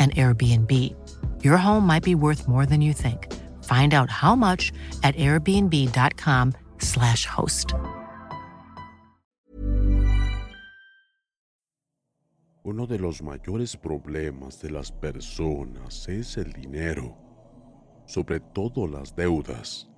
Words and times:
an 0.00 0.10
Airbnb. 0.12 0.72
Your 1.44 1.58
home 1.58 1.86
might 1.86 2.02
be 2.02 2.14
worth 2.14 2.48
more 2.48 2.64
than 2.64 2.80
you 2.80 2.94
think. 2.94 3.30
Find 3.64 3.92
out 3.94 4.10
how 4.10 4.34
much 4.34 4.72
at 5.02 5.14
airbnb.com/slash 5.16 7.26
host. 7.26 7.74
Uno 12.62 12.86
de 12.86 12.98
los 12.98 13.22
mayores 13.22 13.74
problemas 13.76 14.60
de 14.60 14.70
las 14.70 14.92
personas 14.92 16.06
es 16.08 16.36
el 16.36 16.52
dinero, 16.52 17.16
sobre 18.06 18.40
todo 18.40 18.86
las 18.86 19.16
deudas. 19.16 19.88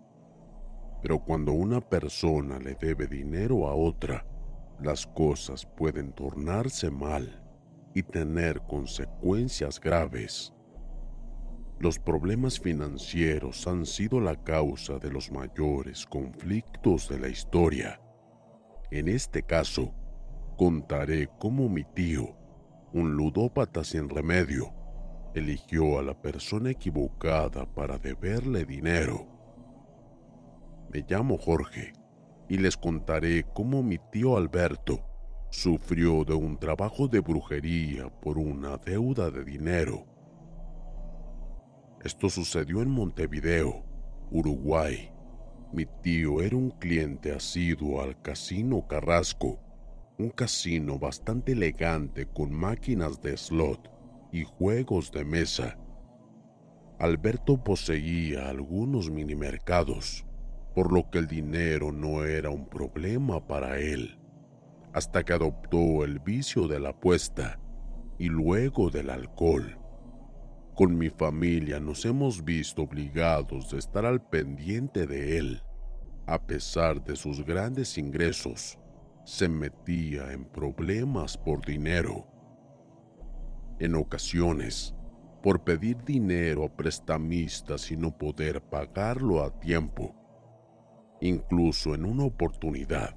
Pero 1.02 1.18
cuando 1.18 1.50
una 1.52 1.80
persona 1.80 2.60
le 2.60 2.74
debe 2.74 3.08
dinero 3.08 3.66
a 3.66 3.74
otra, 3.74 4.24
las 4.80 5.06
cosas 5.06 5.66
pueden 5.66 6.12
tornarse 6.12 6.90
mal 6.90 7.41
y 7.94 8.02
tener 8.02 8.60
consecuencias 8.62 9.80
graves. 9.80 10.52
Los 11.78 11.98
problemas 11.98 12.60
financieros 12.60 13.66
han 13.66 13.86
sido 13.86 14.20
la 14.20 14.36
causa 14.36 14.98
de 14.98 15.10
los 15.10 15.32
mayores 15.32 16.06
conflictos 16.06 17.08
de 17.08 17.18
la 17.18 17.28
historia. 17.28 18.00
En 18.90 19.08
este 19.08 19.42
caso, 19.42 19.92
contaré 20.56 21.28
cómo 21.38 21.68
mi 21.68 21.84
tío, 21.84 22.36
un 22.92 23.16
ludópata 23.16 23.82
sin 23.82 24.08
remedio, 24.08 24.72
eligió 25.34 25.98
a 25.98 26.02
la 26.02 26.20
persona 26.20 26.70
equivocada 26.70 27.66
para 27.66 27.98
deberle 27.98 28.64
dinero. 28.64 29.26
Me 30.92 31.04
llamo 31.08 31.38
Jorge 31.38 31.92
y 32.48 32.58
les 32.58 32.76
contaré 32.76 33.44
cómo 33.54 33.82
mi 33.82 33.98
tío 34.12 34.36
Alberto 34.36 35.11
sufrió 35.52 36.24
de 36.24 36.32
un 36.32 36.56
trabajo 36.56 37.08
de 37.08 37.20
brujería 37.20 38.08
por 38.08 38.38
una 38.38 38.78
deuda 38.78 39.30
de 39.30 39.44
dinero. 39.44 40.06
Esto 42.02 42.30
sucedió 42.30 42.80
en 42.80 42.88
Montevideo, 42.88 43.84
Uruguay. 44.30 45.12
Mi 45.70 45.84
tío 46.02 46.40
era 46.40 46.56
un 46.56 46.70
cliente 46.70 47.32
asiduo 47.32 48.00
al 48.00 48.20
Casino 48.22 48.86
Carrasco, 48.88 49.60
un 50.18 50.30
casino 50.30 50.98
bastante 50.98 51.52
elegante 51.52 52.26
con 52.26 52.50
máquinas 52.50 53.20
de 53.20 53.36
slot 53.36 53.90
y 54.32 54.44
juegos 54.44 55.12
de 55.12 55.26
mesa. 55.26 55.78
Alberto 56.98 57.62
poseía 57.62 58.48
algunos 58.48 59.10
minimercados, 59.10 60.24
por 60.74 60.92
lo 60.92 61.10
que 61.10 61.18
el 61.18 61.26
dinero 61.26 61.92
no 61.92 62.24
era 62.24 62.48
un 62.48 62.66
problema 62.66 63.46
para 63.46 63.78
él 63.78 64.21
hasta 64.92 65.24
que 65.24 65.32
adoptó 65.32 66.04
el 66.04 66.18
vicio 66.18 66.68
de 66.68 66.80
la 66.80 66.90
apuesta 66.90 67.58
y 68.18 68.28
luego 68.28 68.90
del 68.90 69.10
alcohol. 69.10 69.78
Con 70.74 70.96
mi 70.96 71.10
familia 71.10 71.80
nos 71.80 72.04
hemos 72.04 72.44
visto 72.44 72.82
obligados 72.82 73.70
de 73.70 73.78
estar 73.78 74.06
al 74.06 74.22
pendiente 74.22 75.06
de 75.06 75.38
él. 75.38 75.62
A 76.26 76.46
pesar 76.46 77.02
de 77.04 77.16
sus 77.16 77.44
grandes 77.44 77.98
ingresos, 77.98 78.78
se 79.24 79.48
metía 79.48 80.32
en 80.32 80.44
problemas 80.44 81.36
por 81.36 81.64
dinero. 81.64 82.26
En 83.78 83.94
ocasiones, 83.94 84.94
por 85.42 85.64
pedir 85.64 86.02
dinero 86.04 86.64
a 86.64 86.76
prestamistas 86.76 87.90
y 87.90 87.96
no 87.96 88.16
poder 88.16 88.62
pagarlo 88.62 89.42
a 89.42 89.58
tiempo. 89.58 90.14
Incluso 91.20 91.94
en 91.94 92.04
una 92.04 92.24
oportunidad, 92.24 93.16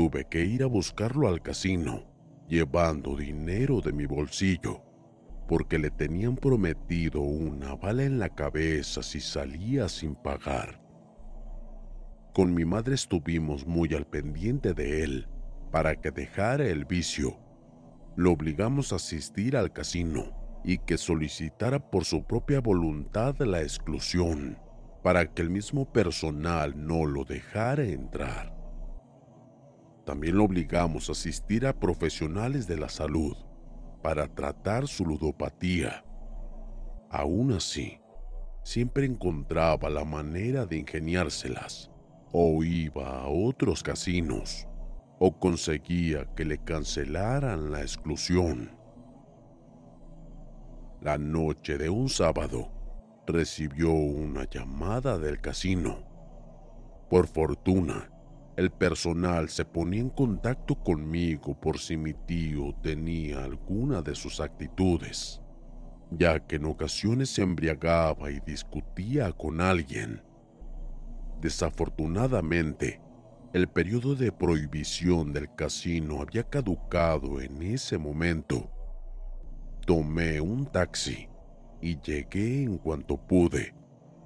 tuve 0.00 0.24
que 0.24 0.42
ir 0.42 0.62
a 0.62 0.66
buscarlo 0.66 1.28
al 1.28 1.42
casino, 1.42 2.04
llevando 2.48 3.14
dinero 3.16 3.82
de 3.82 3.92
mi 3.92 4.06
bolsillo, 4.06 4.82
porque 5.46 5.78
le 5.78 5.90
tenían 5.90 6.36
prometido 6.36 7.20
una 7.20 7.74
bala 7.74 8.04
en 8.04 8.18
la 8.18 8.30
cabeza 8.30 9.02
si 9.02 9.20
salía 9.20 9.90
sin 9.90 10.14
pagar. 10.14 10.80
Con 12.32 12.54
mi 12.54 12.64
madre 12.64 12.94
estuvimos 12.94 13.66
muy 13.66 13.92
al 13.92 14.06
pendiente 14.06 14.72
de 14.72 15.04
él 15.04 15.28
para 15.70 15.94
que 15.94 16.10
dejara 16.10 16.64
el 16.64 16.86
vicio. 16.86 17.38
Lo 18.16 18.32
obligamos 18.32 18.94
a 18.94 18.96
asistir 18.96 19.54
al 19.54 19.70
casino 19.70 20.32
y 20.64 20.78
que 20.78 20.96
solicitara 20.96 21.78
por 21.78 22.06
su 22.06 22.24
propia 22.24 22.62
voluntad 22.62 23.36
la 23.40 23.60
exclusión 23.60 24.56
para 25.02 25.26
que 25.26 25.42
el 25.42 25.50
mismo 25.50 25.92
personal 25.92 26.72
no 26.86 27.04
lo 27.04 27.24
dejara 27.24 27.84
entrar. 27.84 28.59
También 30.10 30.38
lo 30.38 30.42
obligamos 30.42 31.08
a 31.08 31.12
asistir 31.12 31.64
a 31.68 31.72
profesionales 31.72 32.66
de 32.66 32.76
la 32.76 32.88
salud 32.88 33.36
para 34.02 34.26
tratar 34.26 34.88
su 34.88 35.06
ludopatía. 35.06 36.04
Aún 37.10 37.52
así, 37.52 38.00
siempre 38.64 39.06
encontraba 39.06 39.88
la 39.88 40.04
manera 40.04 40.66
de 40.66 40.78
ingeniárselas, 40.78 41.92
o 42.32 42.64
iba 42.64 43.20
a 43.20 43.28
otros 43.28 43.84
casinos, 43.84 44.66
o 45.20 45.38
conseguía 45.38 46.26
que 46.34 46.44
le 46.44 46.58
cancelaran 46.58 47.70
la 47.70 47.82
exclusión. 47.82 48.76
La 51.00 51.18
noche 51.18 51.78
de 51.78 51.88
un 51.88 52.08
sábado, 52.08 52.68
recibió 53.28 53.92
una 53.92 54.42
llamada 54.50 55.18
del 55.18 55.40
casino. 55.40 56.02
Por 57.08 57.28
fortuna, 57.28 58.10
el 58.56 58.70
personal 58.70 59.48
se 59.48 59.64
ponía 59.64 60.00
en 60.00 60.10
contacto 60.10 60.74
conmigo 60.74 61.58
por 61.58 61.78
si 61.78 61.96
mi 61.96 62.12
tío 62.12 62.74
tenía 62.82 63.44
alguna 63.44 64.02
de 64.02 64.14
sus 64.14 64.40
actitudes, 64.40 65.40
ya 66.10 66.40
que 66.46 66.56
en 66.56 66.66
ocasiones 66.66 67.30
se 67.30 67.42
embriagaba 67.42 68.30
y 68.30 68.40
discutía 68.40 69.32
con 69.32 69.60
alguien. 69.60 70.22
Desafortunadamente, 71.40 73.00
el 73.52 73.68
periodo 73.68 74.14
de 74.14 74.30
prohibición 74.30 75.32
del 75.32 75.54
casino 75.54 76.20
había 76.20 76.42
caducado 76.44 77.40
en 77.40 77.62
ese 77.62 77.98
momento. 77.98 78.70
Tomé 79.86 80.40
un 80.40 80.66
taxi 80.66 81.28
y 81.80 81.98
llegué 82.00 82.64
en 82.64 82.78
cuanto 82.78 83.16
pude. 83.16 83.74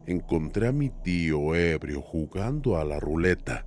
Encontré 0.07 0.69
a 0.69 0.73
mi 0.73 0.91
tío 0.91 1.55
ebrio 1.55 2.03
jugando 2.03 2.77
a 2.77 2.85
la 2.85 2.99
ruleta 2.99 3.67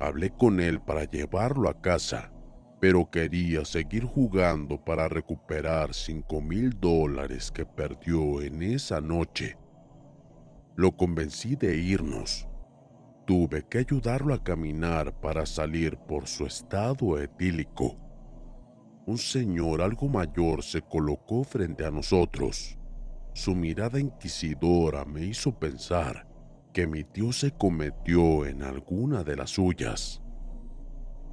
Hablé 0.00 0.30
con 0.30 0.60
él 0.60 0.80
para 0.80 1.04
llevarlo 1.04 1.68
a 1.68 1.80
casa 1.80 2.32
pero 2.80 3.10
quería 3.10 3.64
seguir 3.64 4.04
jugando 4.04 4.82
para 4.82 5.08
recuperar 5.08 5.94
cinco 5.94 6.40
mil 6.40 6.78
dólares 6.78 7.50
que 7.50 7.66
perdió 7.66 8.40
en 8.40 8.62
esa 8.62 9.00
noche. 9.00 9.56
Lo 10.76 10.96
convencí 10.96 11.56
de 11.56 11.76
irnos. 11.76 12.48
Tuve 13.26 13.66
que 13.68 13.78
ayudarlo 13.78 14.32
a 14.32 14.42
caminar 14.42 15.12
para 15.20 15.44
salir 15.44 15.96
por 15.96 16.28
su 16.28 16.46
estado 16.46 17.18
etílico. 17.18 17.96
Un 19.06 19.18
señor 19.18 19.82
algo 19.82 20.08
mayor 20.08 20.62
se 20.62 20.80
colocó 20.82 21.42
frente 21.42 21.84
a 21.84 21.90
nosotros. 21.90 22.78
Su 23.34 23.54
mirada 23.54 23.98
inquisidora 23.98 25.04
me 25.04 25.24
hizo 25.24 25.58
pensar 25.58 26.27
que 26.72 26.86
mi 26.86 27.04
tío 27.04 27.32
se 27.32 27.52
cometió 27.52 28.46
en 28.46 28.62
alguna 28.62 29.24
de 29.24 29.36
las 29.36 29.50
suyas. 29.50 30.22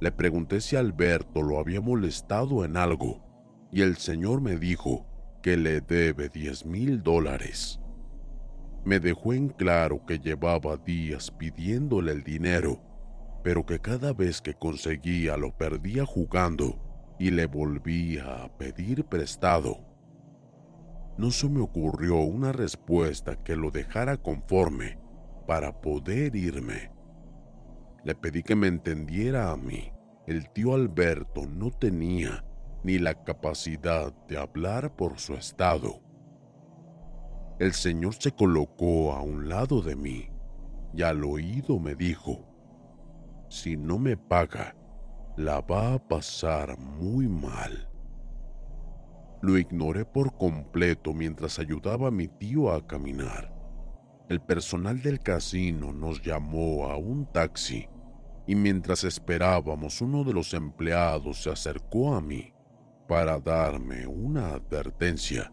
Le 0.00 0.12
pregunté 0.12 0.60
si 0.60 0.76
Alberto 0.76 1.42
lo 1.42 1.58
había 1.58 1.80
molestado 1.80 2.64
en 2.64 2.76
algo 2.76 3.24
y 3.72 3.82
el 3.82 3.96
señor 3.96 4.40
me 4.40 4.56
dijo 4.56 5.06
que 5.42 5.56
le 5.56 5.80
debe 5.80 6.28
10 6.28 6.66
mil 6.66 7.02
dólares. 7.02 7.80
Me 8.84 9.00
dejó 9.00 9.32
en 9.32 9.48
claro 9.48 10.04
que 10.06 10.18
llevaba 10.18 10.76
días 10.76 11.30
pidiéndole 11.30 12.12
el 12.12 12.22
dinero, 12.22 12.80
pero 13.42 13.64
que 13.64 13.80
cada 13.80 14.12
vez 14.12 14.40
que 14.40 14.54
conseguía 14.54 15.36
lo 15.36 15.56
perdía 15.56 16.04
jugando 16.04 16.78
y 17.18 17.30
le 17.30 17.46
volvía 17.46 18.44
a 18.44 18.56
pedir 18.56 19.04
prestado. 19.04 19.78
No 21.16 21.30
se 21.30 21.48
me 21.48 21.60
ocurrió 21.60 22.18
una 22.18 22.52
respuesta 22.52 23.42
que 23.42 23.56
lo 23.56 23.70
dejara 23.70 24.18
conforme 24.18 24.98
para 25.46 25.80
poder 25.80 26.34
irme. 26.34 26.90
Le 28.04 28.14
pedí 28.14 28.42
que 28.42 28.54
me 28.54 28.66
entendiera 28.66 29.50
a 29.50 29.56
mí. 29.56 29.92
El 30.26 30.50
tío 30.50 30.74
Alberto 30.74 31.46
no 31.46 31.70
tenía 31.70 32.44
ni 32.82 32.98
la 32.98 33.14
capacidad 33.24 34.12
de 34.28 34.38
hablar 34.38 34.94
por 34.94 35.18
su 35.18 35.34
estado. 35.34 36.00
El 37.58 37.72
señor 37.72 38.14
se 38.14 38.32
colocó 38.32 39.12
a 39.12 39.22
un 39.22 39.48
lado 39.48 39.80
de 39.80 39.96
mí 39.96 40.28
y 40.92 41.02
al 41.02 41.24
oído 41.24 41.78
me 41.78 41.94
dijo, 41.94 42.44
si 43.48 43.76
no 43.76 43.98
me 43.98 44.16
paga, 44.16 44.76
la 45.36 45.60
va 45.60 45.94
a 45.94 45.98
pasar 45.98 46.78
muy 46.78 47.28
mal. 47.28 47.88
Lo 49.42 49.58
ignoré 49.58 50.04
por 50.04 50.36
completo 50.36 51.12
mientras 51.12 51.58
ayudaba 51.58 52.08
a 52.08 52.10
mi 52.10 52.28
tío 52.28 52.70
a 52.70 52.86
caminar. 52.86 53.55
El 54.28 54.40
personal 54.40 55.00
del 55.02 55.20
casino 55.20 55.92
nos 55.92 56.20
llamó 56.20 56.86
a 56.90 56.96
un 56.96 57.26
taxi 57.26 57.88
y 58.44 58.56
mientras 58.56 59.04
esperábamos 59.04 60.00
uno 60.00 60.24
de 60.24 60.32
los 60.32 60.52
empleados 60.52 61.44
se 61.44 61.50
acercó 61.50 62.14
a 62.14 62.20
mí 62.20 62.52
para 63.06 63.38
darme 63.38 64.04
una 64.08 64.50
advertencia. 64.50 65.52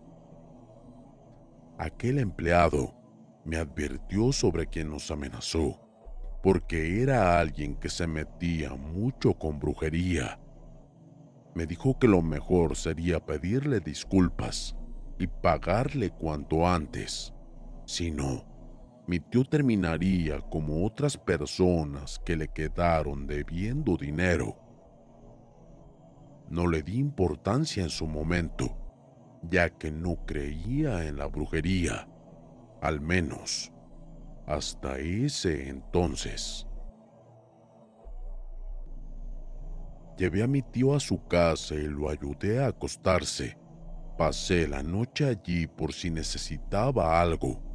Aquel 1.77 2.17
empleado 2.17 2.95
me 3.45 3.57
advirtió 3.57 4.31
sobre 4.31 4.65
quien 4.65 4.89
nos 4.89 5.11
amenazó, 5.11 5.79
porque 6.41 7.03
era 7.03 7.39
alguien 7.39 7.75
que 7.75 7.89
se 7.89 8.07
metía 8.07 8.73
mucho 8.73 9.35
con 9.35 9.59
brujería. 9.59 10.39
Me 11.53 11.67
dijo 11.67 11.99
que 11.99 12.07
lo 12.07 12.23
mejor 12.23 12.75
sería 12.75 13.23
pedirle 13.23 13.79
disculpas 13.81 14.75
y 15.19 15.27
pagarle 15.27 16.09
cuanto 16.09 16.67
antes. 16.67 17.33
Si 17.85 18.09
no, 18.09 18.52
mi 19.05 19.19
tío 19.19 19.43
terminaría 19.43 20.39
como 20.39 20.85
otras 20.85 21.17
personas 21.17 22.19
que 22.25 22.37
le 22.37 22.47
quedaron 22.47 23.27
debiendo 23.27 23.97
dinero. 23.97 24.57
No 26.49 26.67
le 26.67 26.81
di 26.83 26.99
importancia 26.99 27.83
en 27.83 27.89
su 27.89 28.07
momento, 28.07 28.77
ya 29.49 29.69
que 29.69 29.91
no 29.91 30.25
creía 30.25 31.05
en 31.05 31.17
la 31.17 31.25
brujería, 31.25 32.07
al 32.81 33.01
menos 33.01 33.73
hasta 34.47 34.97
ese 34.99 35.69
entonces. 35.69 36.65
Llevé 40.17 40.43
a 40.43 40.47
mi 40.47 40.61
tío 40.61 40.95
a 40.95 40.99
su 40.99 41.25
casa 41.27 41.75
y 41.75 41.87
lo 41.87 42.09
ayudé 42.09 42.63
a 42.63 42.67
acostarse. 42.67 43.57
Pasé 44.17 44.67
la 44.67 44.83
noche 44.83 45.25
allí 45.25 45.65
por 45.65 45.91
si 45.91 46.09
necesitaba 46.09 47.19
algo 47.19 47.72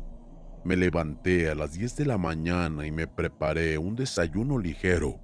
me 0.68 0.76
levanté 0.76 1.48
a 1.48 1.54
las 1.54 1.72
10 1.72 1.96
de 1.96 2.04
la 2.04 2.18
mañana 2.18 2.86
y 2.86 2.92
me 2.92 3.06
preparé 3.06 3.78
un 3.78 3.96
desayuno 3.96 4.58
ligero, 4.58 5.18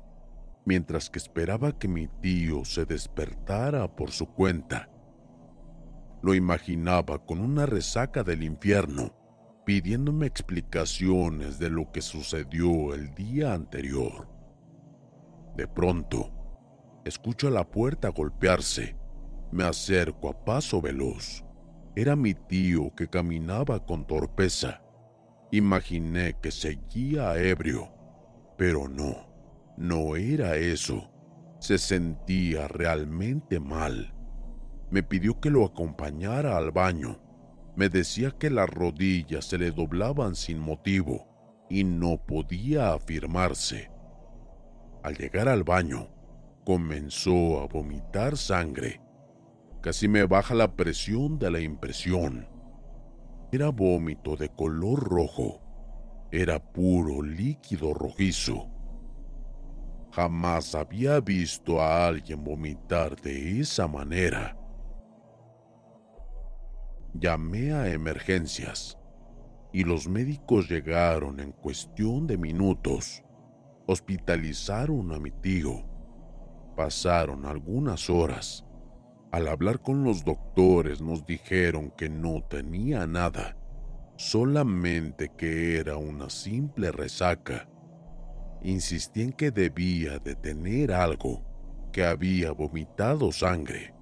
mientras 0.64 1.10
que 1.10 1.18
esperaba 1.18 1.78
que 1.78 1.86
mi 1.86 2.08
tío 2.22 2.64
se 2.64 2.86
despertara 2.86 3.94
por 3.94 4.10
su 4.10 4.24
cuenta. 4.24 4.88
Lo 6.22 6.32
imaginaba 6.32 7.18
con 7.26 7.40
una 7.40 7.66
resaca 7.66 8.22
del 8.22 8.42
infierno, 8.42 9.14
pidiéndome 9.66 10.24
explicaciones 10.24 11.58
de 11.58 11.68
lo 11.68 11.92
que 11.92 12.00
sucedió 12.00 12.94
el 12.94 13.14
día 13.14 13.52
anterior. 13.52 14.30
De 15.58 15.68
pronto, 15.68 16.32
escucho 17.04 17.50
la 17.50 17.70
puerta 17.70 18.08
golpearse. 18.08 18.96
Me 19.52 19.64
acerco 19.64 20.30
a 20.30 20.42
paso 20.42 20.80
veloz. 20.80 21.44
Era 21.94 22.16
mi 22.16 22.32
tío 22.32 22.94
que 22.96 23.08
caminaba 23.08 23.84
con 23.84 24.06
torpeza 24.06 24.83
Imaginé 25.50 26.36
que 26.40 26.50
seguía 26.50 27.36
ebrio, 27.36 27.92
pero 28.56 28.88
no, 28.88 29.26
no 29.76 30.16
era 30.16 30.56
eso. 30.56 31.10
Se 31.58 31.78
sentía 31.78 32.68
realmente 32.68 33.60
mal. 33.60 34.14
Me 34.90 35.02
pidió 35.02 35.40
que 35.40 35.50
lo 35.50 35.64
acompañara 35.64 36.56
al 36.56 36.70
baño. 36.70 37.20
Me 37.76 37.88
decía 37.88 38.30
que 38.30 38.50
las 38.50 38.68
rodillas 38.68 39.46
se 39.46 39.58
le 39.58 39.70
doblaban 39.70 40.36
sin 40.36 40.58
motivo 40.58 41.26
y 41.68 41.84
no 41.84 42.18
podía 42.18 42.92
afirmarse. 42.92 43.90
Al 45.02 45.16
llegar 45.16 45.48
al 45.48 45.64
baño, 45.64 46.08
comenzó 46.64 47.60
a 47.60 47.66
vomitar 47.66 48.36
sangre. 48.36 49.00
Casi 49.82 50.08
me 50.08 50.24
baja 50.24 50.54
la 50.54 50.76
presión 50.76 51.38
de 51.38 51.50
la 51.50 51.60
impresión. 51.60 52.48
Era 53.54 53.70
vómito 53.70 54.34
de 54.34 54.48
color 54.48 54.98
rojo. 55.04 55.60
Era 56.32 56.58
puro 56.58 57.22
líquido 57.22 57.94
rojizo. 57.94 58.68
Jamás 60.10 60.74
había 60.74 61.20
visto 61.20 61.80
a 61.80 62.04
alguien 62.08 62.42
vomitar 62.42 63.14
de 63.14 63.60
esa 63.60 63.86
manera. 63.86 64.58
Llamé 67.12 67.72
a 67.72 67.92
emergencias 67.92 68.98
y 69.72 69.84
los 69.84 70.08
médicos 70.08 70.68
llegaron 70.68 71.38
en 71.38 71.52
cuestión 71.52 72.26
de 72.26 72.36
minutos. 72.36 73.22
Hospitalizaron 73.86 75.12
a 75.12 75.20
mi 75.20 75.30
tío. 75.30 75.84
Pasaron 76.74 77.46
algunas 77.46 78.10
horas 78.10 78.64
al 79.34 79.48
hablar 79.48 79.82
con 79.82 80.04
los 80.04 80.24
doctores 80.24 81.00
nos 81.00 81.26
dijeron 81.26 81.90
que 81.90 82.08
no 82.08 82.40
tenía 82.48 83.04
nada, 83.04 83.56
solamente 84.14 85.32
que 85.36 85.76
era 85.76 85.96
una 85.96 86.30
simple 86.30 86.92
resaca. 86.92 87.68
Insistí 88.62 89.22
en 89.22 89.32
que 89.32 89.50
debía 89.50 90.20
de 90.20 90.36
tener 90.36 90.92
algo, 90.92 91.42
que 91.92 92.04
había 92.04 92.52
vomitado 92.52 93.32
sangre, 93.32 93.92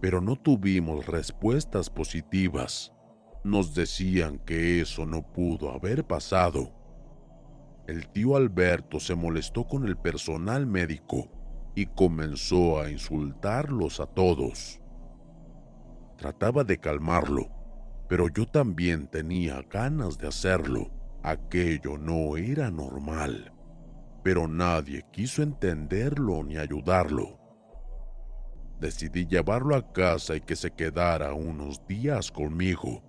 pero 0.00 0.20
no 0.20 0.34
tuvimos 0.34 1.06
respuestas 1.06 1.88
positivas. 1.88 2.92
Nos 3.44 3.72
decían 3.72 4.40
que 4.40 4.80
eso 4.80 5.06
no 5.06 5.22
pudo 5.22 5.70
haber 5.70 6.04
pasado. 6.04 6.72
El 7.86 8.08
tío 8.08 8.34
Alberto 8.34 8.98
se 8.98 9.14
molestó 9.14 9.68
con 9.68 9.86
el 9.86 9.96
personal 9.96 10.66
médico 10.66 11.39
y 11.74 11.86
comenzó 11.86 12.80
a 12.80 12.90
insultarlos 12.90 14.00
a 14.00 14.06
todos. 14.06 14.80
Trataba 16.16 16.64
de 16.64 16.78
calmarlo, 16.78 17.48
pero 18.08 18.28
yo 18.28 18.46
también 18.46 19.06
tenía 19.06 19.62
ganas 19.62 20.18
de 20.18 20.28
hacerlo. 20.28 20.90
Aquello 21.22 21.98
no 21.98 22.36
era 22.36 22.70
normal, 22.70 23.52
pero 24.22 24.48
nadie 24.48 25.04
quiso 25.12 25.42
entenderlo 25.42 26.42
ni 26.42 26.56
ayudarlo. 26.56 27.38
Decidí 28.80 29.26
llevarlo 29.26 29.76
a 29.76 29.92
casa 29.92 30.36
y 30.36 30.40
que 30.40 30.56
se 30.56 30.70
quedara 30.70 31.34
unos 31.34 31.86
días 31.86 32.30
conmigo. 32.30 33.02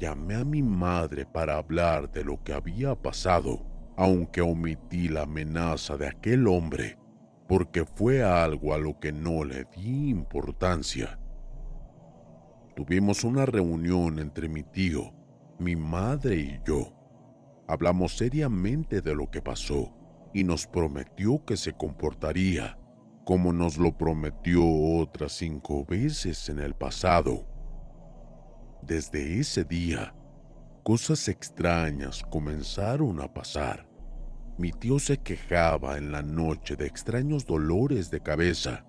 Llamé 0.00 0.34
a 0.34 0.44
mi 0.44 0.62
madre 0.62 1.24
para 1.24 1.56
hablar 1.56 2.10
de 2.10 2.24
lo 2.24 2.42
que 2.42 2.52
había 2.52 2.94
pasado, 2.94 3.64
aunque 3.96 4.40
omití 4.40 5.08
la 5.08 5.22
amenaza 5.22 5.96
de 5.96 6.08
aquel 6.08 6.48
hombre 6.48 6.98
porque 7.48 7.84
fue 7.84 8.22
algo 8.22 8.74
a 8.74 8.78
lo 8.78 8.98
que 8.98 9.12
no 9.12 9.44
le 9.44 9.64
di 9.76 10.08
importancia. 10.08 11.18
Tuvimos 12.74 13.24
una 13.24 13.46
reunión 13.46 14.18
entre 14.18 14.48
mi 14.48 14.62
tío, 14.62 15.12
mi 15.58 15.76
madre 15.76 16.36
y 16.36 16.60
yo. 16.66 16.92
Hablamos 17.68 18.16
seriamente 18.16 19.00
de 19.00 19.14
lo 19.14 19.30
que 19.30 19.40
pasó 19.40 19.92
y 20.34 20.44
nos 20.44 20.66
prometió 20.66 21.44
que 21.44 21.56
se 21.56 21.72
comportaría, 21.72 22.78
como 23.24 23.52
nos 23.52 23.78
lo 23.78 23.96
prometió 23.96 24.62
otras 25.00 25.32
cinco 25.32 25.84
veces 25.84 26.48
en 26.48 26.58
el 26.58 26.74
pasado. 26.74 27.46
Desde 28.82 29.40
ese 29.40 29.64
día, 29.64 30.14
cosas 30.82 31.28
extrañas 31.28 32.22
comenzaron 32.30 33.20
a 33.20 33.32
pasar. 33.32 33.85
Mi 34.58 34.72
tío 34.72 34.98
se 34.98 35.18
quejaba 35.18 35.98
en 35.98 36.12
la 36.12 36.22
noche 36.22 36.76
de 36.76 36.86
extraños 36.86 37.44
dolores 37.44 38.10
de 38.10 38.20
cabeza. 38.20 38.86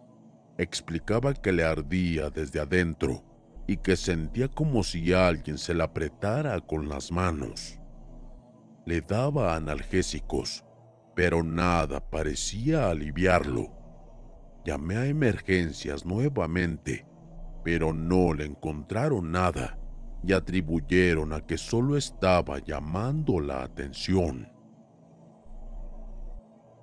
Explicaba 0.57 1.33
que 1.33 1.51
le 1.51 1.65
ardía 1.65 2.29
desde 2.29 2.62
adentro 2.62 3.24
y 3.67 3.75
que 3.75 3.97
sentía 3.97 4.47
como 4.47 4.81
si 4.83 5.12
alguien 5.12 5.57
se 5.57 5.74
la 5.74 5.86
apretara 5.86 6.62
con 6.62 6.88
las 6.88 7.12
manos. 7.12 7.79
Le 8.86 9.01
daba 9.01 9.57
analgésicos, 9.57 10.63
pero 11.13 11.43
nada 11.43 12.00
parecía 12.00 12.89
aliviarlo. 12.89 13.69
Llamé 14.63 14.95
a 14.95 15.05
emergencias 15.07 16.05
nuevamente, 16.05 17.05
pero 17.65 17.91
no 17.91 18.33
le 18.33 18.45
encontraron 18.45 19.33
nada 19.33 19.77
y 20.24 20.31
atribuyeron 20.31 21.33
a 21.33 21.45
que 21.45 21.57
solo 21.57 21.97
estaba 21.97 22.59
llamando 22.59 23.41
la 23.41 23.63
atención. 23.63 24.56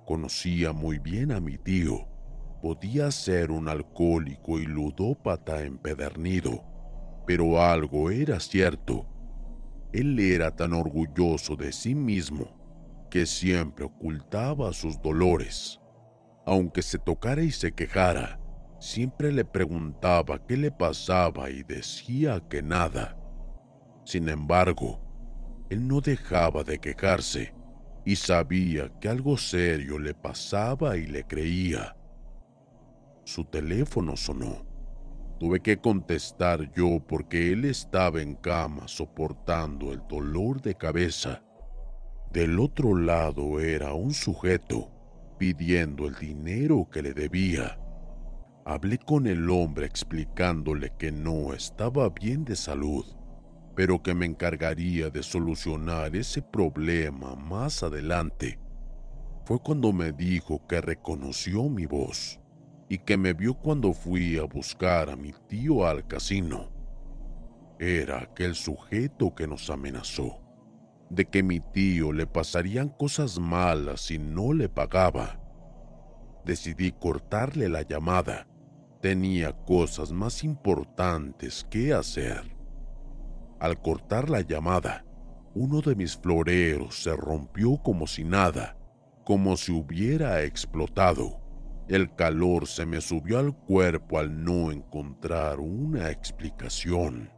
Conocía 0.05 0.71
muy 0.71 0.99
bien 0.99 1.31
a 1.31 1.39
mi 1.39 1.57
tío. 1.57 2.07
Podía 2.61 3.09
ser 3.09 3.49
un 3.49 3.67
alcohólico 3.67 4.59
y 4.59 4.65
ludópata 4.65 5.63
empedernido, 5.63 6.63
pero 7.25 7.59
algo 7.59 8.11
era 8.11 8.39
cierto. 8.39 9.07
Él 9.93 10.19
era 10.19 10.55
tan 10.55 10.73
orgulloso 10.73 11.55
de 11.55 11.71
sí 11.71 11.95
mismo 11.95 13.07
que 13.09 13.25
siempre 13.25 13.85
ocultaba 13.85 14.73
sus 14.73 15.01
dolores. 15.01 15.81
Aunque 16.45 16.83
se 16.83 16.99
tocara 16.99 17.41
y 17.41 17.51
se 17.51 17.71
quejara, 17.71 18.39
siempre 18.79 19.31
le 19.31 19.43
preguntaba 19.43 20.45
qué 20.45 20.55
le 20.55 20.69
pasaba 20.69 21.49
y 21.49 21.63
decía 21.63 22.43
que 22.47 22.61
nada. 22.61 23.17
Sin 24.03 24.29
embargo, 24.29 24.99
él 25.71 25.87
no 25.87 25.99
dejaba 25.99 26.63
de 26.63 26.77
quejarse 26.77 27.55
y 28.05 28.15
sabía 28.15 28.91
que 28.99 29.09
algo 29.09 29.35
serio 29.35 29.97
le 29.97 30.13
pasaba 30.13 30.95
y 30.95 31.07
le 31.07 31.23
creía. 31.23 31.97
Su 33.23 33.43
teléfono 33.45 34.15
sonó. 34.15 34.63
Tuve 35.39 35.59
que 35.59 35.77
contestar 35.77 36.71
yo 36.73 36.99
porque 37.05 37.51
él 37.51 37.65
estaba 37.65 38.21
en 38.21 38.35
cama 38.35 38.87
soportando 38.87 39.91
el 39.91 40.01
dolor 40.07 40.61
de 40.61 40.75
cabeza. 40.75 41.43
Del 42.31 42.59
otro 42.59 42.95
lado 42.95 43.59
era 43.59 43.93
un 43.93 44.13
sujeto 44.13 44.91
pidiendo 45.39 46.07
el 46.07 46.15
dinero 46.15 46.87
que 46.91 47.01
le 47.01 47.13
debía. 47.13 47.79
Hablé 48.65 48.99
con 48.99 49.27
el 49.27 49.49
hombre 49.49 49.85
explicándole 49.85 50.93
que 50.97 51.11
no 51.11 51.53
estaba 51.53 52.09
bien 52.09 52.45
de 52.45 52.55
salud 52.55 53.05
pero 53.75 54.01
que 54.01 54.13
me 54.13 54.25
encargaría 54.25 55.09
de 55.09 55.21
solucionar 55.21 56.15
ese 56.15 56.41
problema 56.41 57.35
más 57.35 57.83
adelante. 57.83 58.57
Fue 59.43 59.59
cuando 59.59 59.91
me 59.91 60.11
dijo 60.11 60.65
que 60.67 60.81
reconoció 60.81 61.69
mi 61.69 61.85
voz 61.85 62.39
y 62.87 62.97
que 62.99 63.17
me 63.17 63.33
vio 63.33 63.53
cuando 63.53 63.93
fui 63.93 64.37
a 64.37 64.43
buscar 64.43 65.09
a 65.09 65.15
mi 65.15 65.33
tío 65.47 65.85
al 65.85 66.07
casino. 66.07 66.71
Era 67.77 68.19
aquel 68.19 68.55
sujeto 68.55 69.35
que 69.35 69.47
nos 69.47 69.69
amenazó, 69.69 70.39
de 71.09 71.25
que 71.25 71.43
mi 71.43 71.59
tío 71.59 72.13
le 72.13 72.25
pasarían 72.25 72.89
cosas 72.89 73.37
malas 73.37 74.01
si 74.01 74.17
no 74.17 74.53
le 74.53 74.69
pagaba. 74.69 75.41
Decidí 76.45 76.91
cortarle 76.93 77.67
la 77.67 77.81
llamada. 77.81 78.47
Tenía 79.01 79.51
cosas 79.51 80.11
más 80.11 80.43
importantes 80.43 81.65
que 81.69 81.93
hacer. 81.93 82.54
Al 83.59 83.81
cortar 83.81 84.29
la 84.29 84.41
llamada, 84.41 85.05
uno 85.53 85.79
de 85.79 85.95
mis 85.95 86.17
floreros 86.17 87.01
se 87.03 87.15
rompió 87.15 87.77
como 87.77 88.05
si 88.05 88.25
nada, 88.25 88.77
como 89.23 89.55
si 89.55 89.71
hubiera 89.71 90.43
explotado. 90.43 91.39
El 91.87 92.13
calor 92.15 92.67
se 92.67 92.85
me 92.85 92.99
subió 92.99 93.39
al 93.39 93.55
cuerpo 93.55 94.19
al 94.19 94.43
no 94.43 94.71
encontrar 94.71 95.61
una 95.61 96.11
explicación. 96.11 97.31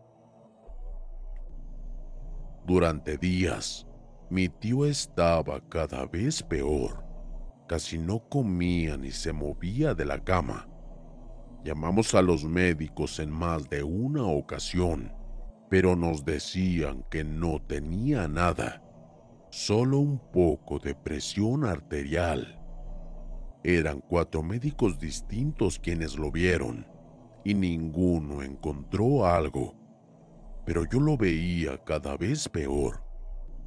Durante 2.66 3.18
días, 3.18 3.86
mi 4.32 4.50
tío 4.50 4.88
estaba 4.88 5.62
cada 5.70 6.08
vez 6.08 6.42
peor. 6.42 7.06
Casi 7.68 8.00
no 8.00 8.28
comía 8.28 8.98
ni 8.98 9.12
se 9.12 9.32
movía 9.34 9.94
de 9.94 10.06
la 10.06 10.24
cama. 10.24 10.68
Llamamos 11.64 12.16
a 12.16 12.22
los 12.24 12.44
médicos 12.44 13.20
en 13.20 13.30
más 13.30 13.70
de 13.70 13.84
una 13.84 14.24
ocasión 14.24 15.14
pero 15.70 15.96
nos 15.96 16.24
decían 16.24 17.04
que 17.10 17.24
no 17.24 17.62
tenía 17.62 18.28
nada, 18.28 18.82
solo 19.50 20.00
un 20.00 20.20
poco 20.32 20.80
de 20.80 20.96
presión 20.96 21.66
arterial. 21.66 22.60
Eran 23.64 24.00
cuatro 24.00 24.44
médicos 24.44 24.98
distintos 24.98 25.80
quienes 25.80 26.18
lo 26.18 26.32
vieron 26.32 26.88
y 27.44 27.54
ninguno 27.54 28.44
encontró 28.44 29.26
algo, 29.26 29.76
pero 30.66 30.86
yo 30.86 31.00
lo 31.00 31.18
veía 31.18 31.78
cada 31.84 32.16
vez 32.18 32.48
peor. 32.48 33.04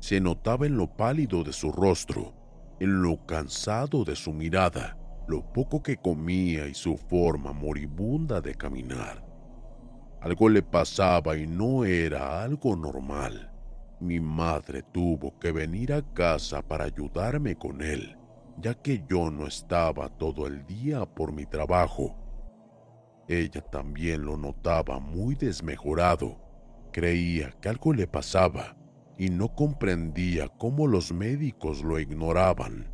Se 0.00 0.21
notaba 0.21 0.66
en 0.66 0.76
lo 0.76 0.97
pálido 0.97 1.45
de 1.45 1.52
su 1.52 1.71
rostro, 1.73 2.35
en 2.80 3.02
lo 3.02 3.26
cansado 3.26 4.04
de 4.04 4.16
su 4.16 4.33
mirada, 4.33 4.97
lo 5.28 5.52
poco 5.52 5.83
que 5.83 5.97
comía 5.97 6.66
y 6.66 6.75
su 6.75 6.97
forma 6.97 7.52
moribunda 7.52 8.40
de 8.40 8.54
caminar. 8.54 9.29
Algo 10.20 10.50
le 10.50 10.62
pasaba 10.62 11.36
y 11.36 11.46
no 11.46 11.84
era 11.86 12.42
algo 12.42 12.76
normal. 12.76 13.50
Mi 14.00 14.20
madre 14.20 14.82
tuvo 14.82 15.38
que 15.38 15.50
venir 15.50 15.94
a 15.94 16.02
casa 16.12 16.60
para 16.60 16.84
ayudarme 16.84 17.56
con 17.56 17.80
él, 17.80 18.18
ya 18.58 18.74
que 18.74 19.02
yo 19.08 19.30
no 19.30 19.46
estaba 19.46 20.10
todo 20.10 20.46
el 20.46 20.66
día 20.66 21.06
por 21.06 21.32
mi 21.32 21.46
trabajo. 21.46 22.16
Ella 23.28 23.62
también 23.62 24.24
lo 24.24 24.36
notaba 24.36 24.98
muy 24.98 25.36
desmejorado. 25.36 26.36
Creía 26.92 27.52
que 27.60 27.70
algo 27.70 27.94
le 27.94 28.06
pasaba 28.06 28.76
y 29.16 29.30
no 29.30 29.54
comprendía 29.54 30.48
cómo 30.48 30.86
los 30.86 31.12
médicos 31.12 31.82
lo 31.82 31.98
ignoraban. 31.98 32.92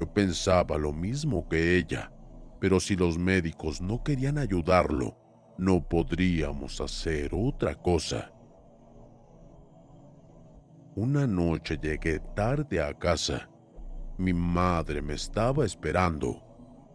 Yo 0.00 0.06
pensaba 0.12 0.78
lo 0.78 0.92
mismo 0.92 1.46
que 1.48 1.76
ella, 1.76 2.10
pero 2.58 2.80
si 2.80 2.96
los 2.96 3.18
médicos 3.18 3.82
no 3.82 4.02
querían 4.02 4.38
ayudarlo, 4.38 5.21
no 5.58 5.86
podríamos 5.86 6.80
hacer 6.80 7.30
otra 7.32 7.74
cosa. 7.74 8.32
Una 10.94 11.26
noche 11.26 11.78
llegué 11.80 12.20
tarde 12.34 12.82
a 12.82 12.92
casa. 12.92 13.48
Mi 14.18 14.32
madre 14.32 15.00
me 15.00 15.14
estaba 15.14 15.64
esperando. 15.64 16.42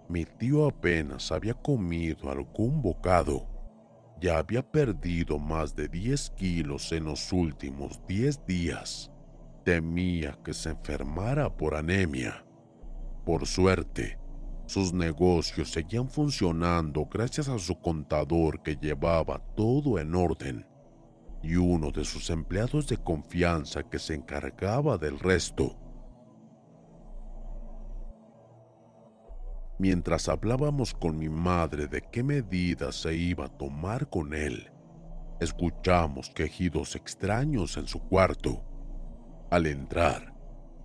Mi 0.07 0.23
tío 0.23 0.67
apenas 0.67 1.31
había 1.31 1.53
comido 1.53 2.29
algún 2.29 2.81
bocado. 2.81 3.47
Ya 4.21 4.37
había 4.37 4.61
perdido 4.61 5.37
más 5.37 5.75
de 5.75 5.87
10 5.87 6.31
kilos 6.31 6.91
en 6.91 7.05
los 7.05 7.31
últimos 7.33 7.99
10 8.07 8.45
días. 8.45 9.11
Temía 9.63 10.37
que 10.43 10.53
se 10.53 10.69
enfermara 10.69 11.55
por 11.55 11.75
anemia. 11.75 12.45
Por 13.25 13.45
suerte, 13.45 14.17
sus 14.67 14.91
negocios 14.91 15.71
seguían 15.71 16.09
funcionando 16.09 17.07
gracias 17.09 17.47
a 17.47 17.57
su 17.57 17.79
contador 17.79 18.61
que 18.61 18.75
llevaba 18.75 19.39
todo 19.55 19.97
en 19.97 20.13
orden 20.13 20.67
y 21.41 21.55
uno 21.55 21.91
de 21.91 22.03
sus 22.03 22.29
empleados 22.29 22.85
de 22.87 22.97
confianza 22.97 23.83
que 23.83 23.97
se 23.97 24.13
encargaba 24.13 24.97
del 24.97 25.19
resto. 25.19 25.77
Mientras 29.79 30.27
hablábamos 30.27 30.93
con 30.93 31.17
mi 31.17 31.29
madre 31.29 31.87
de 31.87 32.01
qué 32.01 32.21
medidas 32.21 32.95
se 32.95 33.15
iba 33.15 33.45
a 33.45 33.57
tomar 33.57 34.09
con 34.09 34.33
él, 34.33 34.69
escuchamos 35.39 36.29
quejidos 36.31 36.95
extraños 36.97 37.77
en 37.77 37.87
su 37.87 37.99
cuarto. 37.99 38.63
Al 39.49 39.65
entrar, 39.67 40.33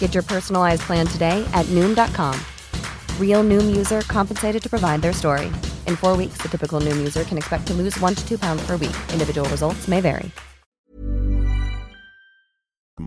Get 0.00 0.14
your 0.14 0.24
personalized 0.24 0.82
plan 0.82 1.06
today 1.06 1.48
at 1.54 1.66
Noom.com. 1.66 2.34
Real 3.20 3.44
Noom 3.44 3.76
user 3.76 4.00
compensated 4.08 4.60
to 4.60 4.68
provide 4.68 5.02
their 5.02 5.12
story. 5.12 5.46
In 5.86 5.94
four 5.94 6.16
weeks, 6.16 6.38
the 6.38 6.48
typical 6.48 6.80
Noom 6.80 6.96
user 6.96 7.22
can 7.22 7.38
expect 7.38 7.68
to 7.68 7.74
lose 7.74 7.96
one 8.00 8.16
to 8.16 8.28
two 8.28 8.38
pounds 8.38 8.66
per 8.66 8.72
week. 8.72 8.96
Individual 9.12 9.48
results 9.48 9.86
may 9.86 10.00
vary. 10.00 10.32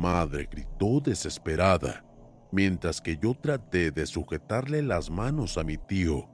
madre 0.01 0.47
gritó 0.49 0.99
desesperada, 0.99 2.03
mientras 2.51 2.99
que 2.99 3.17
yo 3.21 3.35
traté 3.35 3.91
de 3.91 4.07
sujetarle 4.07 4.81
las 4.81 5.11
manos 5.11 5.57
a 5.57 5.63
mi 5.63 5.77
tío 5.77 6.27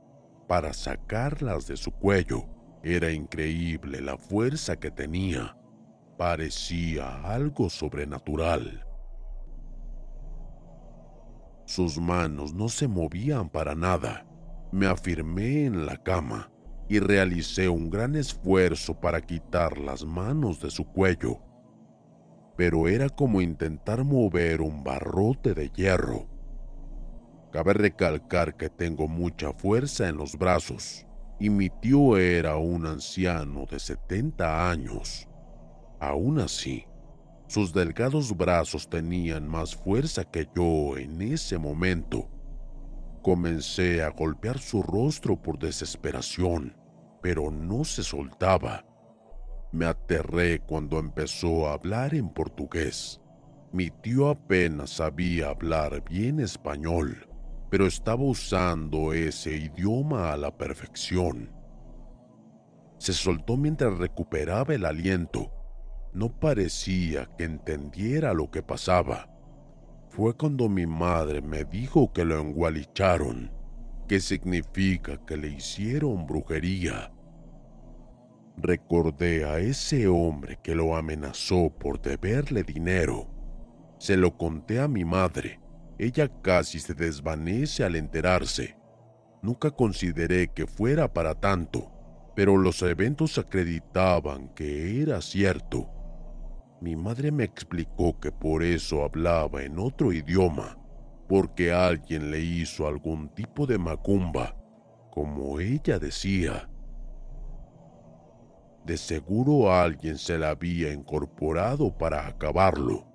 para 0.47 0.73
sacarlas 0.73 1.67
de 1.67 1.75
su 1.75 1.91
cuello. 1.91 2.45
Era 2.81 3.11
increíble 3.11 3.99
la 3.99 4.17
fuerza 4.17 4.77
que 4.77 4.89
tenía. 4.89 5.57
Parecía 6.17 7.21
algo 7.23 7.69
sobrenatural. 7.69 8.86
Sus 11.67 11.99
manos 11.99 12.55
no 12.55 12.67
se 12.67 12.87
movían 12.87 13.49
para 13.49 13.75
nada. 13.75 14.25
Me 14.71 14.87
afirmé 14.87 15.65
en 15.65 15.85
la 15.85 16.01
cama 16.01 16.51
y 16.89 16.97
realicé 16.97 17.69
un 17.69 17.91
gran 17.91 18.15
esfuerzo 18.15 18.99
para 18.99 19.21
quitar 19.21 19.77
las 19.77 20.03
manos 20.03 20.59
de 20.59 20.71
su 20.71 20.83
cuello 20.83 21.41
pero 22.57 22.87
era 22.87 23.07
como 23.07 23.39
intentar 23.39 24.03
mover 24.03 24.61
un 24.61 24.83
barrote 24.83 25.53
de 25.53 25.69
hierro. 25.69 26.27
Cabe 27.51 27.73
recalcar 27.73 28.57
que 28.57 28.67
tengo 28.67 29.07
mucha 29.07 29.53
fuerza 29.53 30.09
en 30.09 30.17
los 30.17 30.35
brazos 30.35 31.05
y 31.39 31.51
mi 31.51 31.69
tío 31.69 32.17
era 32.17 32.57
un 32.57 32.87
anciano 32.87 33.65
de 33.69 33.79
70 33.79 34.71
años. 34.71 35.29
Aún 35.99 36.39
así, 36.39 36.85
sus 37.47 37.73
delgados 37.73 38.35
brazos 38.35 38.89
tenían 38.89 39.47
más 39.47 39.75
fuerza 39.75 40.25
que 40.25 40.47
yo 40.55 40.97
en 40.97 41.21
ese 41.21 41.57
momento. 41.57 42.29
Comencé 43.21 44.03
a 44.03 44.09
golpear 44.09 44.59
su 44.59 44.83
rostro 44.83 45.41
por 45.41 45.57
desesperación, 45.57 46.75
pero 47.21 47.49
no 47.49 47.83
se 47.85 48.03
soltaba. 48.03 48.85
Me 49.71 49.85
aterré 49.85 50.59
cuando 50.59 50.99
empezó 50.99 51.67
a 51.67 51.73
hablar 51.73 52.13
en 52.13 52.29
portugués. 52.29 53.21
Mi 53.71 53.89
tío 53.91 54.29
apenas 54.29 54.91
sabía 54.91 55.49
hablar 55.49 56.03
bien 56.03 56.39
español, 56.39 57.27
pero 57.69 57.85
estaba 57.85 58.23
usando 58.23 59.13
ese 59.13 59.55
idioma 59.55 60.31
a 60.31 60.37
la 60.37 60.55
perfección. 60.55 61.51
Se 62.97 63.13
soltó 63.13 63.57
mientras 63.57 63.97
recuperaba 63.97 64.73
el 64.73 64.85
aliento. 64.85 65.56
No 66.17 66.29
parecía 66.29 67.29
que 67.37 67.43
entendiera 67.43 68.33
lo 68.33 68.49
que 68.49 68.63
pasaba. 68.63 69.29
Fue 70.09 70.35
cuando 70.35 70.67
mi 70.67 70.87
madre 70.87 71.43
me 71.43 71.63
dijo 71.63 72.11
que 72.11 72.25
lo 72.25 72.39
engualicharon, 72.39 73.51
que 74.07 74.19
significa 74.19 75.23
que 75.27 75.37
le 75.37 75.49
hicieron 75.49 76.25
brujería. 76.25 77.13
Recordé 78.57 79.45
a 79.45 79.59
ese 79.59 80.07
hombre 80.07 80.57
que 80.63 80.73
lo 80.73 80.97
amenazó 80.97 81.69
por 81.69 82.01
deberle 82.01 82.63
dinero. 82.63 83.27
Se 83.99 84.17
lo 84.17 84.35
conté 84.35 84.79
a 84.79 84.87
mi 84.87 85.05
madre. 85.05 85.59
Ella 85.99 86.29
casi 86.41 86.79
se 86.79 86.95
desvanece 86.95 87.83
al 87.83 87.95
enterarse. 87.95 88.75
Nunca 89.43 89.69
consideré 89.69 90.47
que 90.47 90.65
fuera 90.65 91.13
para 91.13 91.35
tanto, 91.35 91.91
pero 92.35 92.57
los 92.57 92.81
eventos 92.81 93.37
acreditaban 93.37 94.49
que 94.55 95.03
era 95.03 95.21
cierto. 95.21 95.93
Mi 96.79 96.95
madre 96.95 97.31
me 97.31 97.43
explicó 97.43 98.19
que 98.19 98.31
por 98.31 98.63
eso 98.63 99.03
hablaba 99.03 99.63
en 99.63 99.79
otro 99.79 100.13
idioma, 100.13 100.77
porque 101.27 101.71
alguien 101.71 102.29
le 102.29 102.39
hizo 102.39 102.87
algún 102.87 103.29
tipo 103.29 103.65
de 103.65 103.79
macumba, 103.79 104.55
como 105.09 105.59
ella 105.59 105.97
decía. 105.97 106.69
De 108.85 108.95
seguro 108.95 109.73
alguien 109.73 110.19
se 110.19 110.37
la 110.37 110.51
había 110.51 110.93
incorporado 110.93 111.97
para 111.97 112.27
acabarlo. 112.27 113.07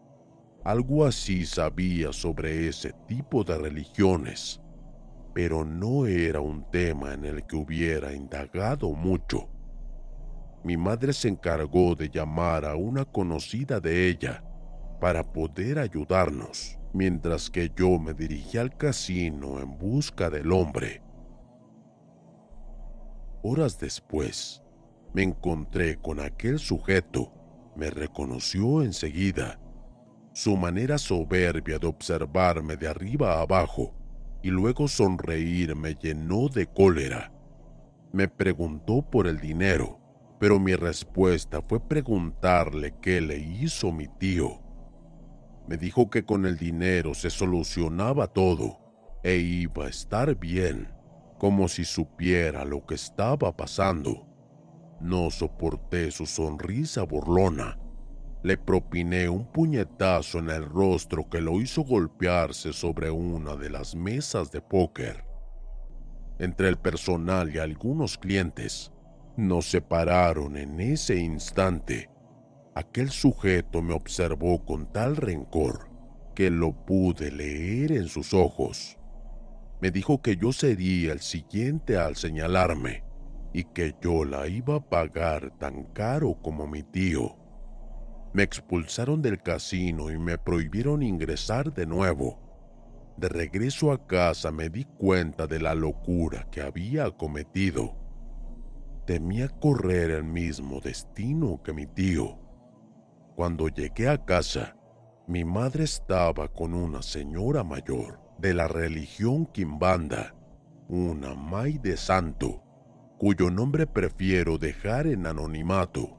Algo 0.65 1.05
así 1.05 1.47
sabía 1.47 2.13
sobre 2.13 2.69
ese 2.69 2.93
tipo 3.07 3.45
de 3.45 3.59
religiones, 3.59 4.61
pero 5.33 5.65
no 5.65 6.07
era 6.07 6.41
un 6.41 6.69
tema 6.71 7.15
en 7.15 7.25
el 7.25 7.47
que 7.47 7.57
hubiera 7.57 8.13
indagado 8.13 8.91
mucho. 8.91 9.52
Mi 10.65 10.77
madre 10.77 11.13
se 11.13 11.29
encargó 11.29 11.95
de 11.95 12.09
llamar 12.09 12.65
a 12.65 12.77
una 12.77 13.05
conocida 13.05 13.81
de 13.81 14.09
ella 14.09 14.45
para 15.01 15.25
poder 15.25 15.79
ayudarnos, 15.79 16.79
mientras 16.93 17.51
que 17.51 17.71
yo 17.75 17.99
me 17.99 18.15
dirigí 18.15 18.59
al 18.59 18.77
casino 18.77 19.59
en 19.61 19.77
busca 19.77 20.31
del 20.31 20.53
hombre. 20.53 21.03
Horas 23.43 23.81
después, 23.81 24.63
me 25.13 25.25
encontré 25.25 25.97
con 26.01 26.21
aquel 26.21 26.61
sujeto. 26.61 27.33
Me 27.75 27.91
reconoció 27.91 28.83
enseguida. 28.83 29.59
Su 30.33 30.57
manera 30.57 30.97
soberbia 30.97 31.79
de 31.79 31.87
observarme 31.89 32.77
de 32.77 32.87
arriba 32.87 33.35
a 33.35 33.43
abajo 33.43 33.95
y 34.43 34.51
luego 34.51 34.89
sonreír 34.89 35.75
me 35.75 35.95
llenó 35.95 36.49
de 36.49 36.67
cólera. 36.67 37.33
Me 38.13 38.29
preguntó 38.29 39.03
por 39.03 39.27
el 39.27 39.41
dinero, 39.41 40.02
pero 40.43 40.59
mi 40.59 40.75
respuesta 40.75 41.63
fue 41.63 41.79
preguntarle 41.79 42.97
qué 43.01 43.21
le 43.21 43.39
hizo 43.39 43.93
mi 43.93 44.09
tío. 44.09 44.61
Me 45.69 45.77
dijo 45.77 46.11
que 46.11 46.25
con 46.25 46.47
el 46.47 46.59
dinero 46.59 47.15
se 47.15 47.31
solucionaba 47.31 48.27
todo 48.27 48.81
e 49.23 49.37
iba 49.37 49.85
a 49.85 49.89
estar 49.89 50.35
bien, 50.37 50.93
como 51.39 51.69
si 51.69 51.85
supiera 51.85 52.65
lo 52.65 52.85
que 52.85 52.97
estaba 52.97 53.57
pasando. 53.57 54.27
No 55.01 55.31
soporté 55.31 56.11
su 56.11 56.27
sonrisa 56.27 57.05
burlona. 57.05 57.79
Le 58.43 58.57
propiné 58.57 59.29
un 59.29 59.47
puñetazo 59.47 60.41
en 60.41 60.51
el 60.51 60.65
rostro 60.65 61.31
que 61.31 61.41
lo 61.41 61.61
hizo 61.61 61.83
golpearse 61.83 62.73
sobre 62.73 63.13
una 63.13 63.55
de 63.55 63.71
las 63.71 63.95
mesas 63.95 64.51
de 64.51 64.61
póker. 64.61 65.25
Entre 66.41 66.69
el 66.69 66.79
personal 66.79 67.55
y 67.55 67.61
algunos 67.61 68.19
clientes 68.19 68.93
nos 69.37 69.67
separaron 69.71 70.57
en 70.57 70.81
ese 70.81 71.17
instante. 71.17 72.11
Aquel 72.75 73.11
sujeto 73.11 73.83
me 73.83 73.95
observó 73.95 74.65
con 74.65 74.93
tal 74.93 75.17
rencor 75.17 75.89
que 76.35 76.51
lo 76.51 76.73
pude 76.73 77.31
leer 77.31 77.93
en 77.93 78.09
sus 78.09 78.35
ojos. 78.35 78.99
Me 79.81 79.91
dijo 79.91 80.23
que 80.23 80.37
yo 80.37 80.53
sería 80.53 81.13
el 81.13 81.21
siguiente 81.21 81.97
al 81.97 82.17
señalarme 82.17 83.05
y 83.53 83.65
que 83.65 83.95
yo 84.01 84.25
la 84.25 84.49
iba 84.49 84.77
a 84.77 84.89
pagar 84.89 85.57
tan 85.59 85.85
caro 85.93 86.39
como 86.41 86.67
mi 86.67 86.83
tío. 86.83 87.37
Me 88.33 88.43
expulsaron 88.43 89.21
del 89.21 89.43
casino 89.43 90.11
y 90.11 90.19
me 90.19 90.39
prohibieron 90.39 91.03
ingresar 91.03 91.75
de 91.75 91.87
nuevo. 91.87 92.39
De 93.19 93.29
regreso 93.29 93.93
a 93.93 94.07
casa 94.07 94.51
me 94.51 94.71
di 94.71 94.85
cuenta 94.85 95.47
de 95.47 95.61
la 95.61 95.75
locura 95.75 96.49
que 96.51 96.63
había 96.63 97.11
cometido. 97.11 98.02
Temía 99.07 99.49
correr 99.49 100.13
el 100.13 100.25
mismo 100.25 100.81
destino 100.81 101.61
que 101.63 101.73
mi 101.73 101.87
tío. 101.87 102.39
Cuando 103.35 103.69
llegué 103.69 104.09
a 104.09 104.25
casa, 104.25 104.77
mi 105.27 105.45
madre 105.45 105.85
estaba 105.85 106.47
con 106.47 106.73
una 106.73 107.03
señora 107.03 107.65
mayor 107.65 108.21
de 108.39 108.55
la 108.55 108.69
religión 108.69 109.47
Quimbanda, 109.47 110.35
una 110.89 111.35
May 111.35 111.79
de 111.79 111.97
Santo, 111.97 112.63
cuyo 113.19 113.51
nombre 113.51 113.87
prefiero 113.87 114.59
dejar 114.59 115.07
en 115.07 115.27
anonimato. 115.27 116.19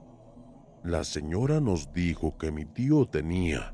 La 0.84 1.06
señora 1.06 1.62
nos 1.62 1.94
dijo 1.94 2.38
que 2.38 2.52
mi 2.52 2.66
tío 2.66 3.06
tenía 3.06 3.74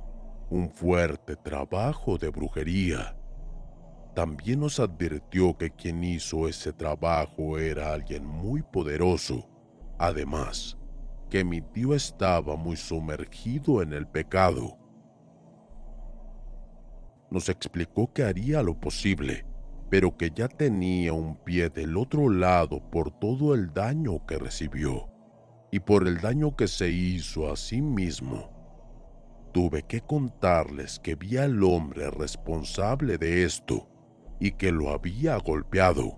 un 0.49 0.69
fuerte 0.69 1.35
trabajo 1.35 2.17
de 2.17 2.29
brujería. 2.29 3.18
También 4.13 4.59
nos 4.59 4.79
advirtió 4.79 5.57
que 5.57 5.71
quien 5.71 6.03
hizo 6.03 6.47
ese 6.47 6.73
trabajo 6.73 7.57
era 7.57 7.93
alguien 7.93 8.25
muy 8.25 8.61
poderoso. 8.61 9.47
Además, 9.97 10.77
que 11.29 11.43
mi 11.43 11.61
tío 11.61 11.93
estaba 11.93 12.55
muy 12.55 12.75
sumergido 12.75 13.81
en 13.81 13.93
el 13.93 14.07
pecado. 14.07 14.77
Nos 17.29 17.49
explicó 17.49 18.11
que 18.11 18.23
haría 18.23 18.63
lo 18.63 18.79
posible 18.79 19.45
pero 19.89 20.15
que 20.15 20.31
ya 20.31 20.47
tenía 20.47 21.13
un 21.13 21.35
pie 21.35 21.69
del 21.69 21.97
otro 21.97 22.29
lado 22.29 22.79
por 22.91 23.11
todo 23.11 23.55
el 23.55 23.73
daño 23.73 24.25
que 24.25 24.37
recibió 24.37 25.09
y 25.71 25.79
por 25.79 26.07
el 26.07 26.19
daño 26.21 26.55
que 26.55 26.67
se 26.67 26.89
hizo 26.89 27.51
a 27.51 27.55
sí 27.55 27.81
mismo. 27.81 28.51
Tuve 29.51 29.83
que 29.83 30.01
contarles 30.01 30.99
que 30.99 31.15
vi 31.15 31.37
al 31.37 31.63
hombre 31.63 32.11
responsable 32.11 33.17
de 33.17 33.43
esto 33.43 33.87
y 34.39 34.51
que 34.51 34.71
lo 34.71 34.91
había 34.91 35.37
golpeado. 35.37 36.17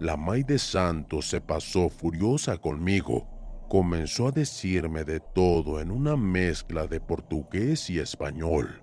La 0.00 0.16
May 0.16 0.42
de 0.42 0.58
Santos 0.58 1.28
se 1.28 1.40
pasó 1.40 1.88
furiosa 1.88 2.58
conmigo. 2.58 3.26
Comenzó 3.68 4.28
a 4.28 4.32
decirme 4.32 5.04
de 5.04 5.20
todo 5.20 5.80
en 5.80 5.90
una 5.90 6.16
mezcla 6.16 6.86
de 6.86 7.00
portugués 7.00 7.90
y 7.90 7.98
español. 7.98 8.82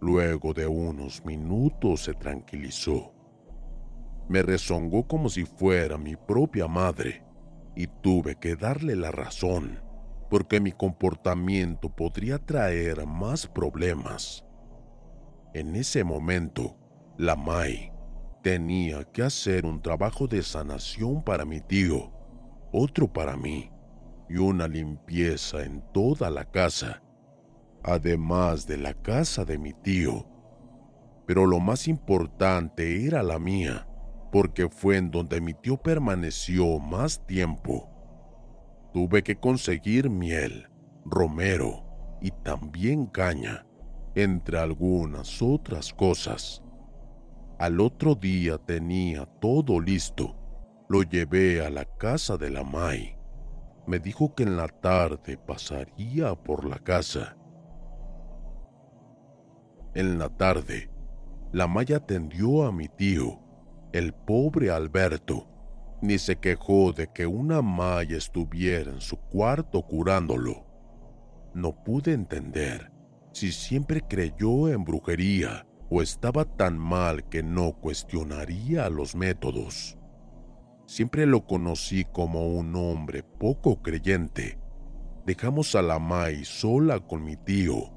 Luego 0.00 0.54
de 0.54 0.66
unos 0.66 1.24
minutos 1.24 2.04
se 2.04 2.14
tranquilizó. 2.14 3.12
Me 4.28 4.42
rezongó 4.42 5.06
como 5.06 5.28
si 5.28 5.44
fuera 5.44 5.98
mi 5.98 6.16
propia 6.16 6.66
madre 6.68 7.24
y 7.76 7.86
tuve 7.86 8.36
que 8.36 8.56
darle 8.56 8.96
la 8.96 9.10
razón 9.10 9.80
porque 10.32 10.60
mi 10.60 10.72
comportamiento 10.72 11.90
podría 11.90 12.38
traer 12.38 13.04
más 13.06 13.46
problemas. 13.46 14.42
En 15.52 15.76
ese 15.76 16.04
momento, 16.04 16.78
la 17.18 17.36
Mai 17.36 17.92
tenía 18.42 19.04
que 19.04 19.22
hacer 19.22 19.64
un 19.64 19.80
trabajo 19.80 20.26
de 20.26 20.42
sanación 20.42 21.22
para 21.22 21.44
mi 21.44 21.60
tío, 21.60 22.12
otro 22.72 23.10
para 23.10 23.36
mí 23.36 23.70
y 24.28 24.36
una 24.36 24.66
limpieza 24.66 25.62
en 25.62 25.82
toda 25.92 26.30
la 26.30 26.44
casa, 26.44 27.02
además 27.84 28.66
de 28.66 28.78
la 28.78 28.94
casa 28.94 29.44
de 29.44 29.58
mi 29.58 29.72
tío. 29.72 30.26
Pero 31.26 31.46
lo 31.46 31.60
más 31.60 31.86
importante 31.86 33.06
era 33.06 33.22
la 33.22 33.38
mía, 33.38 33.86
porque 34.32 34.68
fue 34.68 34.96
en 34.96 35.10
donde 35.10 35.40
mi 35.40 35.54
tío 35.54 35.76
permaneció 35.76 36.78
más 36.78 37.24
tiempo. 37.26 37.88
Tuve 38.92 39.22
que 39.22 39.36
conseguir 39.36 40.10
miel, 40.10 40.68
romero 41.04 41.84
y 42.20 42.30
también 42.30 43.06
caña, 43.06 43.66
entre 44.14 44.58
algunas 44.58 45.40
otras 45.42 45.92
cosas. 45.92 46.62
Al 47.62 47.80
otro 47.80 48.16
día 48.16 48.58
tenía 48.58 49.24
todo 49.24 49.78
listo. 49.78 50.34
Lo 50.88 51.04
llevé 51.04 51.64
a 51.64 51.70
la 51.70 51.84
casa 51.84 52.36
de 52.36 52.50
la 52.50 52.64
Mai. 52.64 53.16
Me 53.86 54.00
dijo 54.00 54.34
que 54.34 54.42
en 54.42 54.56
la 54.56 54.66
tarde 54.66 55.38
pasaría 55.38 56.34
por 56.34 56.64
la 56.64 56.80
casa. 56.80 57.36
En 59.94 60.18
la 60.18 60.28
tarde, 60.28 60.90
la 61.52 61.68
Mai 61.68 61.92
atendió 61.92 62.64
a 62.64 62.72
mi 62.72 62.88
tío, 62.88 63.38
el 63.92 64.12
pobre 64.12 64.72
Alberto, 64.72 65.46
ni 66.00 66.18
se 66.18 66.40
quejó 66.40 66.92
de 66.92 67.12
que 67.12 67.28
una 67.28 67.62
maya 67.62 68.16
estuviera 68.16 68.90
en 68.90 69.00
su 69.00 69.16
cuarto 69.18 69.82
curándolo. 69.82 70.66
No 71.54 71.84
pude 71.84 72.12
entender 72.12 72.90
si 73.30 73.52
siempre 73.52 74.00
creyó 74.00 74.68
en 74.68 74.82
brujería 74.82 75.64
o 75.94 76.00
estaba 76.00 76.46
tan 76.46 76.78
mal 76.78 77.28
que 77.28 77.42
no 77.42 77.74
cuestionaría 77.74 78.88
los 78.88 79.14
métodos. 79.14 79.98
Siempre 80.86 81.26
lo 81.26 81.44
conocí 81.44 82.06
como 82.06 82.48
un 82.48 82.74
hombre 82.76 83.22
poco 83.22 83.82
creyente. 83.82 84.58
Dejamos 85.26 85.74
a 85.74 85.82
la 85.82 85.98
Mai 85.98 86.46
sola 86.46 86.98
con 87.00 87.22
mi 87.22 87.36
tío. 87.36 87.92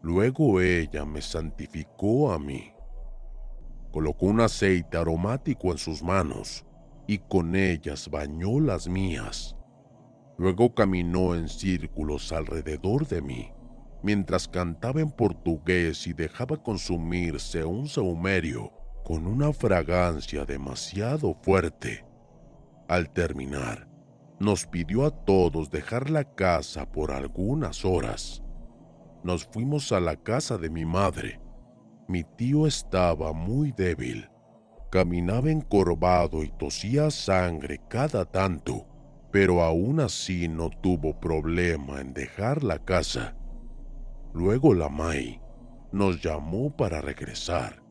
Luego 0.00 0.62
ella 0.62 1.04
me 1.04 1.20
santificó 1.20 2.32
a 2.32 2.38
mí. 2.38 2.72
Colocó 3.92 4.26
un 4.26 4.40
aceite 4.40 4.96
aromático 4.96 5.72
en 5.72 5.78
sus 5.78 6.02
manos 6.02 6.64
y 7.06 7.18
con 7.18 7.54
ellas 7.54 8.08
bañó 8.10 8.60
las 8.60 8.88
mías. 8.88 9.56
Luego 10.38 10.74
caminó 10.74 11.34
en 11.34 11.50
círculos 11.50 12.32
alrededor 12.32 13.06
de 13.06 13.20
mí, 13.20 13.52
mientras 14.06 14.46
cantaba 14.46 15.00
en 15.00 15.10
portugués 15.10 16.06
y 16.06 16.12
dejaba 16.12 16.62
consumirse 16.62 17.64
un 17.64 17.88
saumerio 17.88 18.72
con 19.04 19.26
una 19.26 19.52
fragancia 19.52 20.44
demasiado 20.44 21.34
fuerte. 21.42 22.06
Al 22.88 23.10
terminar, 23.12 23.88
nos 24.38 24.66
pidió 24.66 25.04
a 25.04 25.10
todos 25.10 25.70
dejar 25.70 26.08
la 26.08 26.22
casa 26.22 26.90
por 26.90 27.10
algunas 27.10 27.84
horas. 27.84 28.42
Nos 29.24 29.44
fuimos 29.44 29.90
a 29.90 29.98
la 29.98 30.14
casa 30.14 30.56
de 30.56 30.70
mi 30.70 30.84
madre. 30.84 31.40
Mi 32.06 32.22
tío 32.22 32.68
estaba 32.68 33.32
muy 33.32 33.72
débil 33.72 34.30
Caminaba 34.90 35.50
encorvado 35.50 36.44
y 36.44 36.48
tosía 36.48 37.10
sangre 37.10 37.80
cada 37.88 38.24
tanto, 38.24 38.86
pero 39.32 39.62
aún 39.62 40.00
así 40.00 40.48
no 40.48 40.70
tuvo 40.70 41.18
problema 41.18 42.00
en 42.00 42.14
dejar 42.14 42.62
la 42.62 42.78
casa. 42.78 43.36
Luego 44.36 44.74
la 44.74 44.90
Mai 44.90 45.40
nos 45.92 46.20
llamó 46.20 46.68
para 46.68 47.00
regresar. 47.00 47.82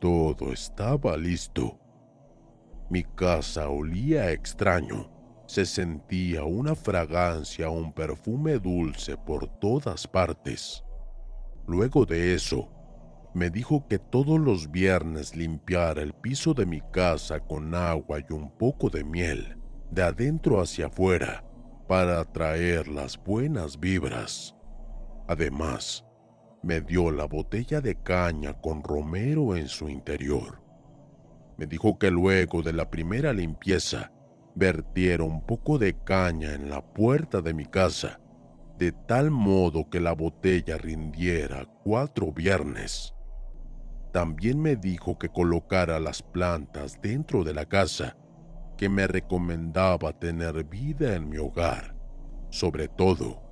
Todo 0.00 0.50
estaba 0.50 1.14
listo. 1.18 1.78
Mi 2.88 3.04
casa 3.04 3.68
olía 3.68 4.30
extraño. 4.30 5.10
Se 5.46 5.66
sentía 5.66 6.44
una 6.44 6.74
fragancia, 6.74 7.68
un 7.68 7.92
perfume 7.92 8.58
dulce 8.58 9.18
por 9.18 9.46
todas 9.58 10.08
partes. 10.08 10.82
Luego 11.66 12.06
de 12.06 12.34
eso, 12.34 12.70
me 13.34 13.50
dijo 13.50 13.86
que 13.86 13.98
todos 13.98 14.40
los 14.40 14.70
viernes 14.70 15.36
limpiara 15.36 16.00
el 16.00 16.14
piso 16.14 16.54
de 16.54 16.64
mi 16.64 16.80
casa 16.92 17.40
con 17.40 17.74
agua 17.74 18.20
y 18.20 18.32
un 18.32 18.50
poco 18.56 18.88
de 18.88 19.04
miel, 19.04 19.58
de 19.90 20.02
adentro 20.02 20.62
hacia 20.62 20.86
afuera, 20.86 21.44
para 21.86 22.20
atraer 22.20 22.88
las 22.88 23.22
buenas 23.22 23.78
vibras. 23.78 24.54
Además, 25.26 26.04
me 26.62 26.80
dio 26.80 27.10
la 27.10 27.24
botella 27.26 27.80
de 27.80 27.96
caña 27.96 28.54
con 28.60 28.82
romero 28.82 29.56
en 29.56 29.68
su 29.68 29.88
interior. 29.88 30.62
Me 31.56 31.66
dijo 31.66 31.98
que 31.98 32.10
luego 32.10 32.62
de 32.62 32.72
la 32.72 32.90
primera 32.90 33.32
limpieza, 33.32 34.12
vertiera 34.54 35.24
un 35.24 35.44
poco 35.44 35.78
de 35.78 35.94
caña 36.04 36.52
en 36.54 36.70
la 36.70 36.80
puerta 36.80 37.40
de 37.40 37.54
mi 37.54 37.66
casa, 37.66 38.20
de 38.78 38.92
tal 38.92 39.30
modo 39.30 39.88
que 39.88 40.00
la 40.00 40.12
botella 40.12 40.78
rindiera 40.78 41.66
cuatro 41.84 42.32
viernes. 42.32 43.14
También 44.12 44.60
me 44.60 44.76
dijo 44.76 45.18
que 45.18 45.28
colocara 45.28 45.98
las 46.00 46.22
plantas 46.22 47.00
dentro 47.00 47.44
de 47.44 47.54
la 47.54 47.66
casa, 47.66 48.16
que 48.76 48.88
me 48.88 49.06
recomendaba 49.06 50.12
tener 50.18 50.64
vida 50.64 51.14
en 51.14 51.28
mi 51.28 51.38
hogar. 51.38 51.96
Sobre 52.50 52.88
todo, 52.88 53.43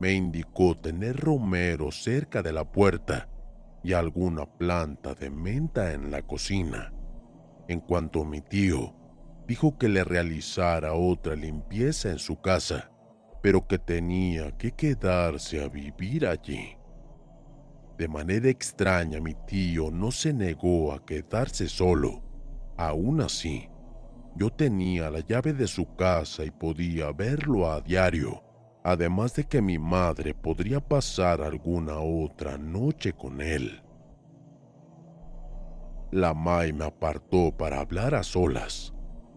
me 0.00 0.12
indicó 0.12 0.76
tener 0.76 1.16
romero 1.16 1.90
cerca 1.90 2.42
de 2.42 2.52
la 2.52 2.64
puerta 2.64 3.28
y 3.82 3.92
alguna 3.92 4.46
planta 4.46 5.14
de 5.14 5.30
menta 5.30 5.92
en 5.92 6.10
la 6.10 6.22
cocina. 6.22 6.92
En 7.68 7.80
cuanto 7.80 8.24
mi 8.24 8.40
tío, 8.40 8.94
dijo 9.46 9.78
que 9.78 9.88
le 9.88 10.04
realizara 10.04 10.94
otra 10.94 11.34
limpieza 11.34 12.10
en 12.10 12.18
su 12.18 12.40
casa, 12.40 12.90
pero 13.42 13.66
que 13.66 13.78
tenía 13.78 14.56
que 14.56 14.72
quedarse 14.72 15.62
a 15.62 15.68
vivir 15.68 16.26
allí. 16.26 16.76
De 17.96 18.08
manera 18.08 18.48
extraña 18.48 19.20
mi 19.20 19.34
tío 19.46 19.90
no 19.90 20.10
se 20.12 20.32
negó 20.32 20.92
a 20.92 21.04
quedarse 21.04 21.68
solo. 21.68 22.22
Aún 22.76 23.20
así, 23.20 23.68
yo 24.36 24.50
tenía 24.50 25.10
la 25.10 25.20
llave 25.20 25.52
de 25.52 25.66
su 25.66 25.96
casa 25.96 26.44
y 26.44 26.50
podía 26.52 27.10
verlo 27.10 27.70
a 27.70 27.80
diario, 27.80 28.44
además 28.90 29.34
de 29.34 29.44
que 29.44 29.60
mi 29.60 29.78
madre 29.78 30.34
podría 30.34 30.80
pasar 30.80 31.42
alguna 31.42 31.98
otra 31.98 32.56
noche 32.56 33.12
con 33.12 33.40
él. 33.40 33.82
La 36.10 36.32
Mai 36.32 36.72
me 36.72 36.86
apartó 36.86 37.54
para 37.56 37.80
hablar 37.80 38.14
a 38.14 38.22
solas 38.22 38.94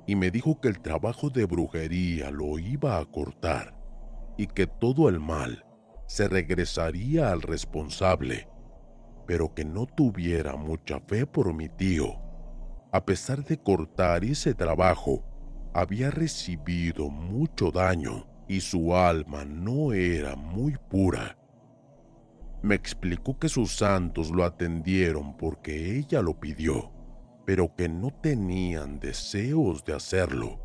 y 0.07 0.15
me 0.15 0.31
dijo 0.31 0.59
que 0.61 0.69
el 0.69 0.79
trabajo 0.79 1.29
de 1.29 1.45
brujería 1.45 2.31
lo 2.31 2.59
iba 2.59 2.97
a 2.97 3.05
cortar 3.05 3.77
y 4.37 4.47
que 4.47 4.67
todo 4.67 5.09
el 5.09 5.19
mal 5.19 5.65
se 6.07 6.27
regresaría 6.27 7.31
al 7.31 7.41
responsable 7.41 8.47
pero 9.31 9.53
que 9.53 9.63
no 9.63 9.85
tuviera 9.85 10.55
mucha 10.55 10.99
fe 10.99 11.25
por 11.25 11.53
mi 11.53 11.69
tío. 11.69 12.19
A 12.91 13.05
pesar 13.05 13.43
de 13.45 13.57
cortar 13.57 14.25
ese 14.25 14.53
trabajo, 14.53 15.23
había 15.73 16.11
recibido 16.11 17.09
mucho 17.09 17.71
daño 17.71 18.27
y 18.47 18.61
su 18.61 18.95
alma 18.95 19.45
no 19.45 19.93
era 19.93 20.35
muy 20.35 20.75
pura. 20.89 21.37
Me 22.61 22.75
explicó 22.75 23.39
que 23.39 23.49
sus 23.49 23.75
santos 23.75 24.29
lo 24.29 24.43
atendieron 24.43 25.35
porque 25.35 25.97
ella 25.97 26.21
lo 26.21 26.39
pidió, 26.39 26.91
pero 27.45 27.75
que 27.75 27.89
no 27.89 28.11
tenían 28.11 28.99
deseos 28.99 29.83
de 29.83 29.95
hacerlo, 29.95 30.59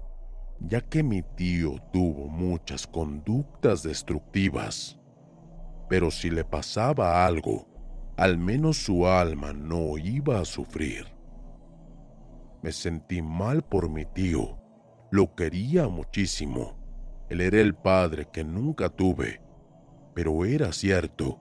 ya 0.60 0.80
que 0.82 1.02
mi 1.02 1.22
tío 1.22 1.76
tuvo 1.92 2.28
muchas 2.28 2.86
conductas 2.86 3.82
destructivas. 3.82 4.98
Pero 5.88 6.10
si 6.10 6.28
le 6.30 6.44
pasaba 6.44 7.24
algo, 7.24 7.66
al 8.16 8.36
menos 8.38 8.76
su 8.78 9.06
alma 9.06 9.52
no 9.52 9.96
iba 9.96 10.40
a 10.40 10.44
sufrir. 10.44 11.06
Me 12.62 12.72
sentí 12.72 13.22
mal 13.22 13.62
por 13.62 13.88
mi 13.88 14.04
tío. 14.04 14.58
Lo 15.10 15.34
quería 15.34 15.88
muchísimo. 15.88 16.75
Él 17.28 17.40
era 17.40 17.60
el 17.60 17.74
padre 17.74 18.28
que 18.32 18.44
nunca 18.44 18.88
tuve. 18.88 19.40
Pero 20.14 20.44
era 20.44 20.72
cierto. 20.72 21.40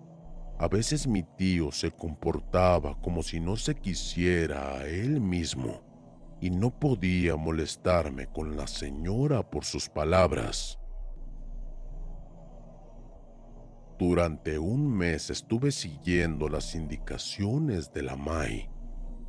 A 0.57 0.67
veces 0.67 1.07
mi 1.07 1.23
tío 1.23 1.71
se 1.71 1.91
comportaba 1.91 2.99
como 3.01 3.23
si 3.23 3.39
no 3.39 3.57
se 3.57 3.75
quisiera 3.75 4.77
a 4.77 4.87
él 4.87 5.19
mismo 5.19 5.81
y 6.39 6.49
no 6.49 6.71
podía 6.71 7.35
molestarme 7.35 8.27
con 8.27 8.55
la 8.55 8.67
señora 8.67 9.49
por 9.49 9.65
sus 9.65 9.89
palabras. 9.89 10.79
Durante 13.97 14.59
un 14.59 14.91
mes 14.91 15.29
estuve 15.29 15.71
siguiendo 15.71 16.49
las 16.49 16.75
indicaciones 16.75 17.93
de 17.93 18.03
la 18.03 18.15
Mai. 18.15 18.69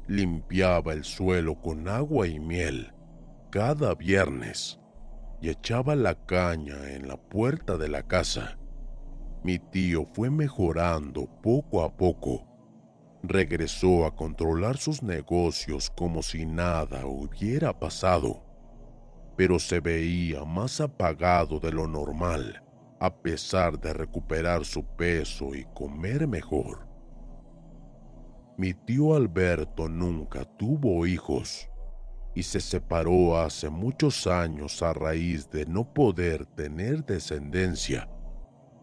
Limpiaba 0.09 0.93
el 0.93 1.05
suelo 1.05 1.61
con 1.61 1.89
agua 1.89 2.27
y 2.27 2.39
miel 2.39 2.93
cada 3.51 3.95
viernes 3.95 4.81
echaba 5.49 5.97
la 5.97 6.15
caña 6.27 6.93
en 6.93 7.09
la 7.09 7.17
puerta 7.17 7.77
de 7.77 7.89
la 7.89 8.03
casa. 8.03 8.59
Mi 9.43 9.59
tío 9.59 10.05
fue 10.05 10.31
mejorando 10.31 11.27
poco 11.43 11.83
a 11.83 11.97
poco. 11.97 12.47
Regresó 13.23 14.07
a 14.07 14.15
controlar 14.15 14.77
sus 14.77 15.03
negocios 15.03 15.91
como 15.91 16.23
si 16.23 16.47
nada 16.47 17.07
hubiera 17.07 17.79
pasado, 17.79 18.43
pero 19.37 19.59
se 19.59 19.81
veía 19.81 20.45
más 20.45 20.81
apagado 20.81 21.61
de 21.61 21.73
lo 21.73 21.87
normal 21.87 22.63
a 22.99 23.15
pesar 23.15 23.79
de 23.79 23.93
recuperar 23.93 24.65
su 24.65 24.85
peso 24.85 25.55
y 25.55 25.65
comer 25.75 26.27
mejor. 26.27 26.89
Mi 28.57 28.73
tío 28.73 29.15
Alberto 29.15 29.89
nunca 29.89 30.45
tuvo 30.45 31.07
hijos 31.07 31.69
y 32.37 32.45
se 32.45 32.61
separó 32.61 33.37
hace 33.41 33.69
muchos 33.69 34.29
años 34.29 34.81
a 34.83 34.93
raíz 34.93 35.51
de 35.51 35.67
no 35.67 35.93
poder 35.93 36.47
tener 36.47 37.05
descendencia, 37.05 38.09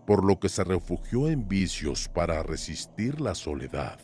por 0.05 0.25
lo 0.25 0.37
que 0.37 0.49
se 0.49 0.65
refugió 0.65 1.29
en 1.29 1.47
vicios 1.47 2.09
para 2.09 2.43
resistir 2.43 3.21
la 3.21 3.33
soledad. 3.33 3.97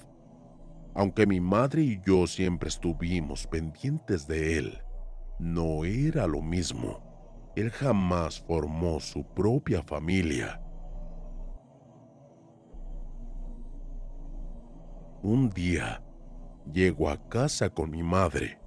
Aunque 0.95 1.27
mi 1.27 1.41
madre 1.41 1.81
y 1.81 1.99
yo 2.05 2.25
siempre 2.27 2.69
estuvimos 2.69 3.45
pendientes 3.45 4.25
de 4.25 4.57
él, 4.57 4.81
no 5.39 5.83
era 5.83 6.25
lo 6.27 6.41
mismo 6.41 7.09
él 7.55 7.71
jamás 7.71 8.39
formó 8.39 8.99
su 8.99 9.23
propia 9.23 9.83
familia. 9.83 10.62
Un 15.21 15.49
día, 15.49 16.01
llegó 16.71 17.09
a 17.09 17.17
casa 17.27 17.69
con 17.69 17.91
mi 17.91 18.01
madre. 18.01 18.59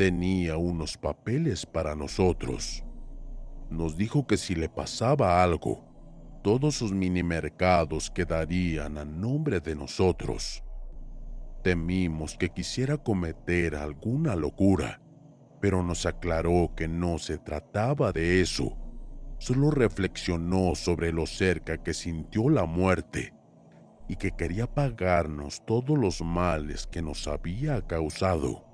Tenía 0.00 0.56
unos 0.56 0.96
papeles 0.96 1.66
para 1.66 1.94
nosotros. 1.94 2.82
Nos 3.68 3.98
dijo 3.98 4.26
que 4.26 4.38
si 4.38 4.54
le 4.54 4.70
pasaba 4.70 5.42
algo, 5.42 5.84
todos 6.42 6.76
sus 6.76 6.90
mini 6.90 7.22
mercados 7.22 8.10
quedarían 8.10 8.96
a 8.96 9.04
nombre 9.04 9.60
de 9.60 9.76
nosotros. 9.76 10.64
Temimos 11.62 12.38
que 12.38 12.48
quisiera 12.48 12.96
cometer 12.96 13.76
alguna 13.76 14.36
locura 14.36 15.02
pero 15.60 15.82
nos 15.82 16.06
aclaró 16.06 16.72
que 16.74 16.88
no 16.88 17.18
se 17.18 17.36
trataba 17.36 18.10
de 18.10 18.40
eso. 18.40 18.78
Solo 19.36 19.70
reflexionó 19.70 20.74
sobre 20.76 21.12
lo 21.12 21.26
cerca 21.26 21.76
que 21.76 21.92
sintió 21.92 22.48
la 22.48 22.64
muerte 22.64 23.34
y 24.08 24.16
que 24.16 24.30
quería 24.30 24.66
pagarnos 24.66 25.62
todos 25.66 25.98
los 25.98 26.22
males 26.22 26.86
que 26.86 27.02
nos 27.02 27.28
había 27.28 27.86
causado. 27.86 28.69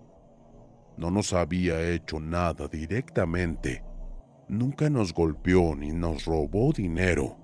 No 0.97 1.11
nos 1.11 1.33
había 1.33 1.91
hecho 1.91 2.21
nada 2.21 2.69
directamente. 2.69 3.85
Nunca 4.49 4.89
nos 4.89 5.13
golpeó 5.13 5.75
ni 5.75 5.93
nos 5.93 6.25
robó 6.25 6.73
dinero. 6.73 7.37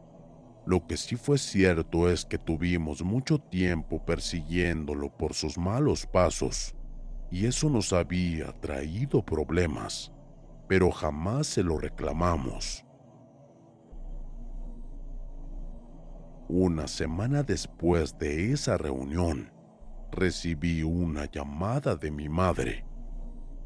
Lo 0.65 0.87
que 0.87 0.97
sí 0.97 1.17
fue 1.17 1.39
cierto 1.39 2.09
es 2.09 2.25
que 2.25 2.39
tuvimos 2.39 3.03
mucho 3.03 3.39
tiempo 3.39 4.05
persiguiéndolo 4.05 5.11
por 5.17 5.35
sus 5.35 5.59
malos 5.59 6.07
pasos 6.07 6.75
y 7.33 7.47
eso 7.47 7.69
nos 7.69 7.93
había 7.93 8.53
traído 8.61 9.25
problemas, 9.25 10.13
pero 10.69 10.91
jamás 10.91 11.47
se 11.47 11.63
lo 11.63 11.79
reclamamos. 11.79 12.85
Una 16.49 16.87
semana 16.87 17.43
después 17.43 18.19
de 18.19 18.53
esa 18.53 18.77
reunión, 18.77 19.51
recibí 20.11 20.83
una 20.83 21.25
llamada 21.25 21.97
de 21.97 22.11
mi 22.11 22.29
madre. 22.29 22.85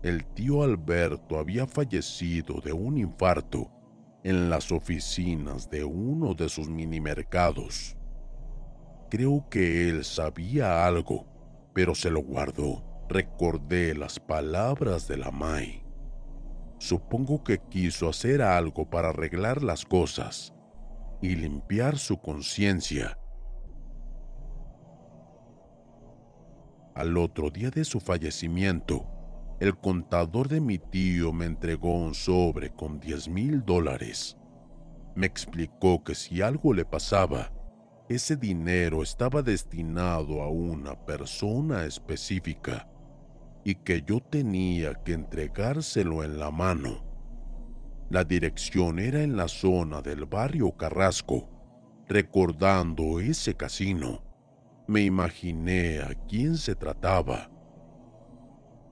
El 0.07 0.25
tío 0.25 0.63
Alberto 0.63 1.37
había 1.37 1.67
fallecido 1.67 2.61
de 2.61 2.73
un 2.73 2.97
infarto 2.97 3.69
en 4.23 4.49
las 4.49 4.71
oficinas 4.71 5.69
de 5.69 5.83
uno 5.83 6.33
de 6.33 6.49
sus 6.49 6.69
mini 6.69 7.01
mercados. 7.01 7.97
Creo 9.11 9.49
que 9.51 9.89
él 9.89 10.05
sabía 10.05 10.87
algo, 10.87 11.27
pero 11.75 11.93
se 11.97 12.09
lo 12.09 12.23
guardó 12.23 12.85
recordé 13.09 13.97
las 13.97 14.21
palabras 14.21 15.09
de 15.09 15.17
la 15.17 15.33
Mai. 15.33 15.83
Supongo 16.79 17.43
que 17.43 17.59
quiso 17.59 18.09
hacer 18.09 18.43
algo 18.43 18.89
para 18.89 19.09
arreglar 19.09 19.61
las 19.61 19.85
cosas 19.85 20.55
y 21.21 21.35
limpiar 21.35 21.99
su 21.99 22.21
conciencia. 22.21 23.19
Al 26.95 27.17
otro 27.17 27.51
día 27.51 27.71
de 27.71 27.85
su 27.85 27.99
fallecimiento, 27.99 29.16
el 29.59 29.77
contador 29.79 30.49
de 30.49 30.61
mi 30.61 30.79
tío 30.79 31.33
me 31.33 31.47
entregó 31.47 31.95
un 31.95 32.15
sobre 32.15 32.71
con 32.75 33.01
10 33.01 33.29
mil 33.29 33.65
dólares. 33.65 34.37
Me 35.15 35.27
explicó 35.27 36.05
que 36.05 36.15
si 36.15 36.43
algo 36.43 36.75
le 36.75 36.85
pasaba, 36.85 37.53
ese 38.09 38.37
dinero 38.37 39.03
estaba 39.03 39.43
destinado 39.43 40.43
a 40.43 40.49
una 40.49 40.95
persona 41.07 41.87
específica 41.87 42.89
y 43.65 43.77
que 43.77 44.03
yo 44.07 44.21
tenía 44.21 44.95
que 44.95 45.15
entregárselo 45.15 46.23
en 46.23 46.39
la 46.39 46.51
mano. 46.51 47.05
La 48.11 48.23
dirección 48.23 48.99
era 48.99 49.23
en 49.23 49.37
la 49.37 49.49
zona 49.49 50.03
del 50.03 50.27
barrio 50.27 50.77
Carrasco. 50.77 51.49
Recordando 52.07 53.19
ese 53.19 53.57
casino, 53.57 54.23
me 54.87 55.01
imaginé 55.03 55.99
a 55.99 56.15
quién 56.29 56.57
se 56.57 56.77
trataba. 56.77 57.51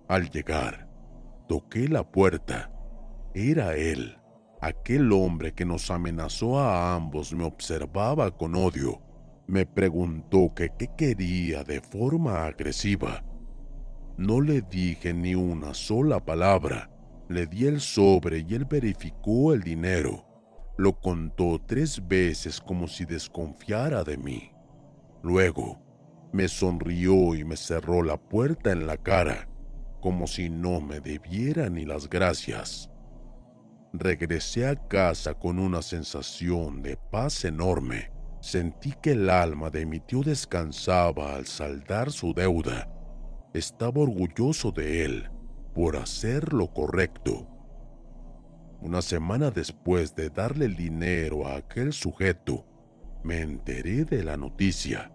Al 0.09 0.31
llegar, 0.31 0.89
toqué 1.49 1.89
la 1.89 2.05
puerta. 2.05 2.71
Era 3.35 3.75
él. 3.77 4.19
Aquel 4.61 5.13
hombre 5.13 5.53
que 5.53 5.65
nos 5.65 5.91
amenazó 5.91 6.59
a 6.59 6.95
ambos 6.95 7.33
me 7.35 7.45
observaba 7.45 8.31
con 8.31 8.55
odio. 8.55 9.01
Me 9.47 9.67
preguntó 9.67 10.53
que 10.55 10.71
qué 10.79 10.89
quería 10.97 11.65
de 11.65 11.81
forma 11.81 12.45
agresiva 12.47 13.23
no 14.17 14.41
le 14.41 14.63
dije 14.63 15.13
ni 15.13 15.35
una 15.35 15.75
sola 15.75 16.25
palabra. 16.25 16.89
Le 17.29 17.47
di 17.47 17.67
el 17.67 17.81
sobre 17.81 18.45
y 18.49 18.55
él 18.55 18.65
verificó 18.65 19.53
el 19.53 19.63
dinero. 19.63 20.25
Lo 20.77 21.01
contó 21.01 21.61
tres 21.67 22.07
veces 22.07 22.61
como 22.61 22.87
si 22.87 23.05
desconfiara 23.05 24.05
de 24.05 24.17
mí. 24.17 24.53
Luego, 25.23 25.81
me 26.33 26.47
sonrió 26.47 27.35
y 27.35 27.45
me 27.45 27.57
cerró 27.57 28.03
la 28.03 28.17
puerta 28.17 28.71
en 28.71 28.87
la 28.87 28.97
cara, 28.97 29.49
como 30.05 30.27
si 30.27 30.51
no 30.51 30.83
me 30.83 31.01
debiera 31.01 31.71
ni 31.71 31.87
las 31.87 32.11
gracias. 32.11 32.91
Regresé 33.95 34.67
a 34.67 34.77
casa 34.77 35.33
con 35.33 35.59
una 35.59 35.81
sensación 35.81 36.83
de 36.83 36.99
paz 36.99 37.47
enorme. 37.47 38.13
Sentí 38.43 38.93
que 39.01 39.13
el 39.13 39.31
alma 39.31 39.71
de 39.71 39.87
mi 39.87 40.01
tío 40.01 40.21
descansaba 40.21 41.35
al 41.35 41.47
saldar 41.47 42.13
su 42.13 42.35
deuda 42.35 42.91
estaba 43.55 44.03
orgulloso 44.03 44.73
de 44.73 45.07
él 45.07 45.31
por 45.73 45.97
hacer 45.97 46.53
lo 46.53 46.71
correcto. 46.75 47.49
Una 48.83 49.01
semana 49.01 49.51
después 49.51 50.15
de 50.15 50.29
darle 50.29 50.67
el 50.67 50.77
dinero 50.77 51.47
a 51.47 51.57
aquel 51.57 51.95
sujeto, 51.95 52.67
me 53.23 53.41
enteré 53.41 54.05
de 54.05 54.23
la 54.23 54.37
noticia. 54.37 55.11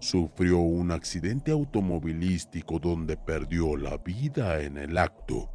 Sufrió 0.00 0.60
un 0.60 0.92
accidente 0.92 1.52
automovilístico 1.52 2.78
donde 2.78 3.18
perdió 3.18 3.76
la 3.76 3.98
vida 3.98 4.62
en 4.62 4.78
el 4.78 4.96
acto. 4.96 5.50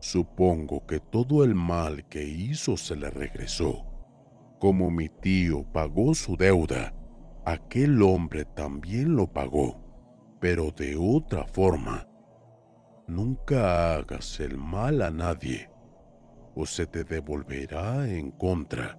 Supongo 0.00 0.86
que 0.86 0.98
todo 0.98 1.44
el 1.44 1.54
mal 1.54 2.08
que 2.08 2.24
hizo 2.24 2.78
se 2.78 2.96
le 2.96 3.10
regresó. 3.10 3.84
Como 4.58 4.90
mi 4.90 5.10
tío 5.10 5.62
pagó 5.72 6.14
su 6.14 6.38
deuda, 6.38 6.94
aquel 7.44 8.00
hombre 8.00 8.46
también 8.46 9.14
lo 9.14 9.26
pagó, 9.26 9.78
pero 10.40 10.70
de 10.70 10.96
otra 10.96 11.44
forma. 11.44 12.08
Nunca 13.08 13.96
hagas 13.96 14.40
el 14.40 14.56
mal 14.56 15.02
a 15.02 15.10
nadie, 15.10 15.68
o 16.54 16.64
se 16.64 16.86
te 16.86 17.04
devolverá 17.04 18.08
en 18.08 18.30
contra. 18.30 18.98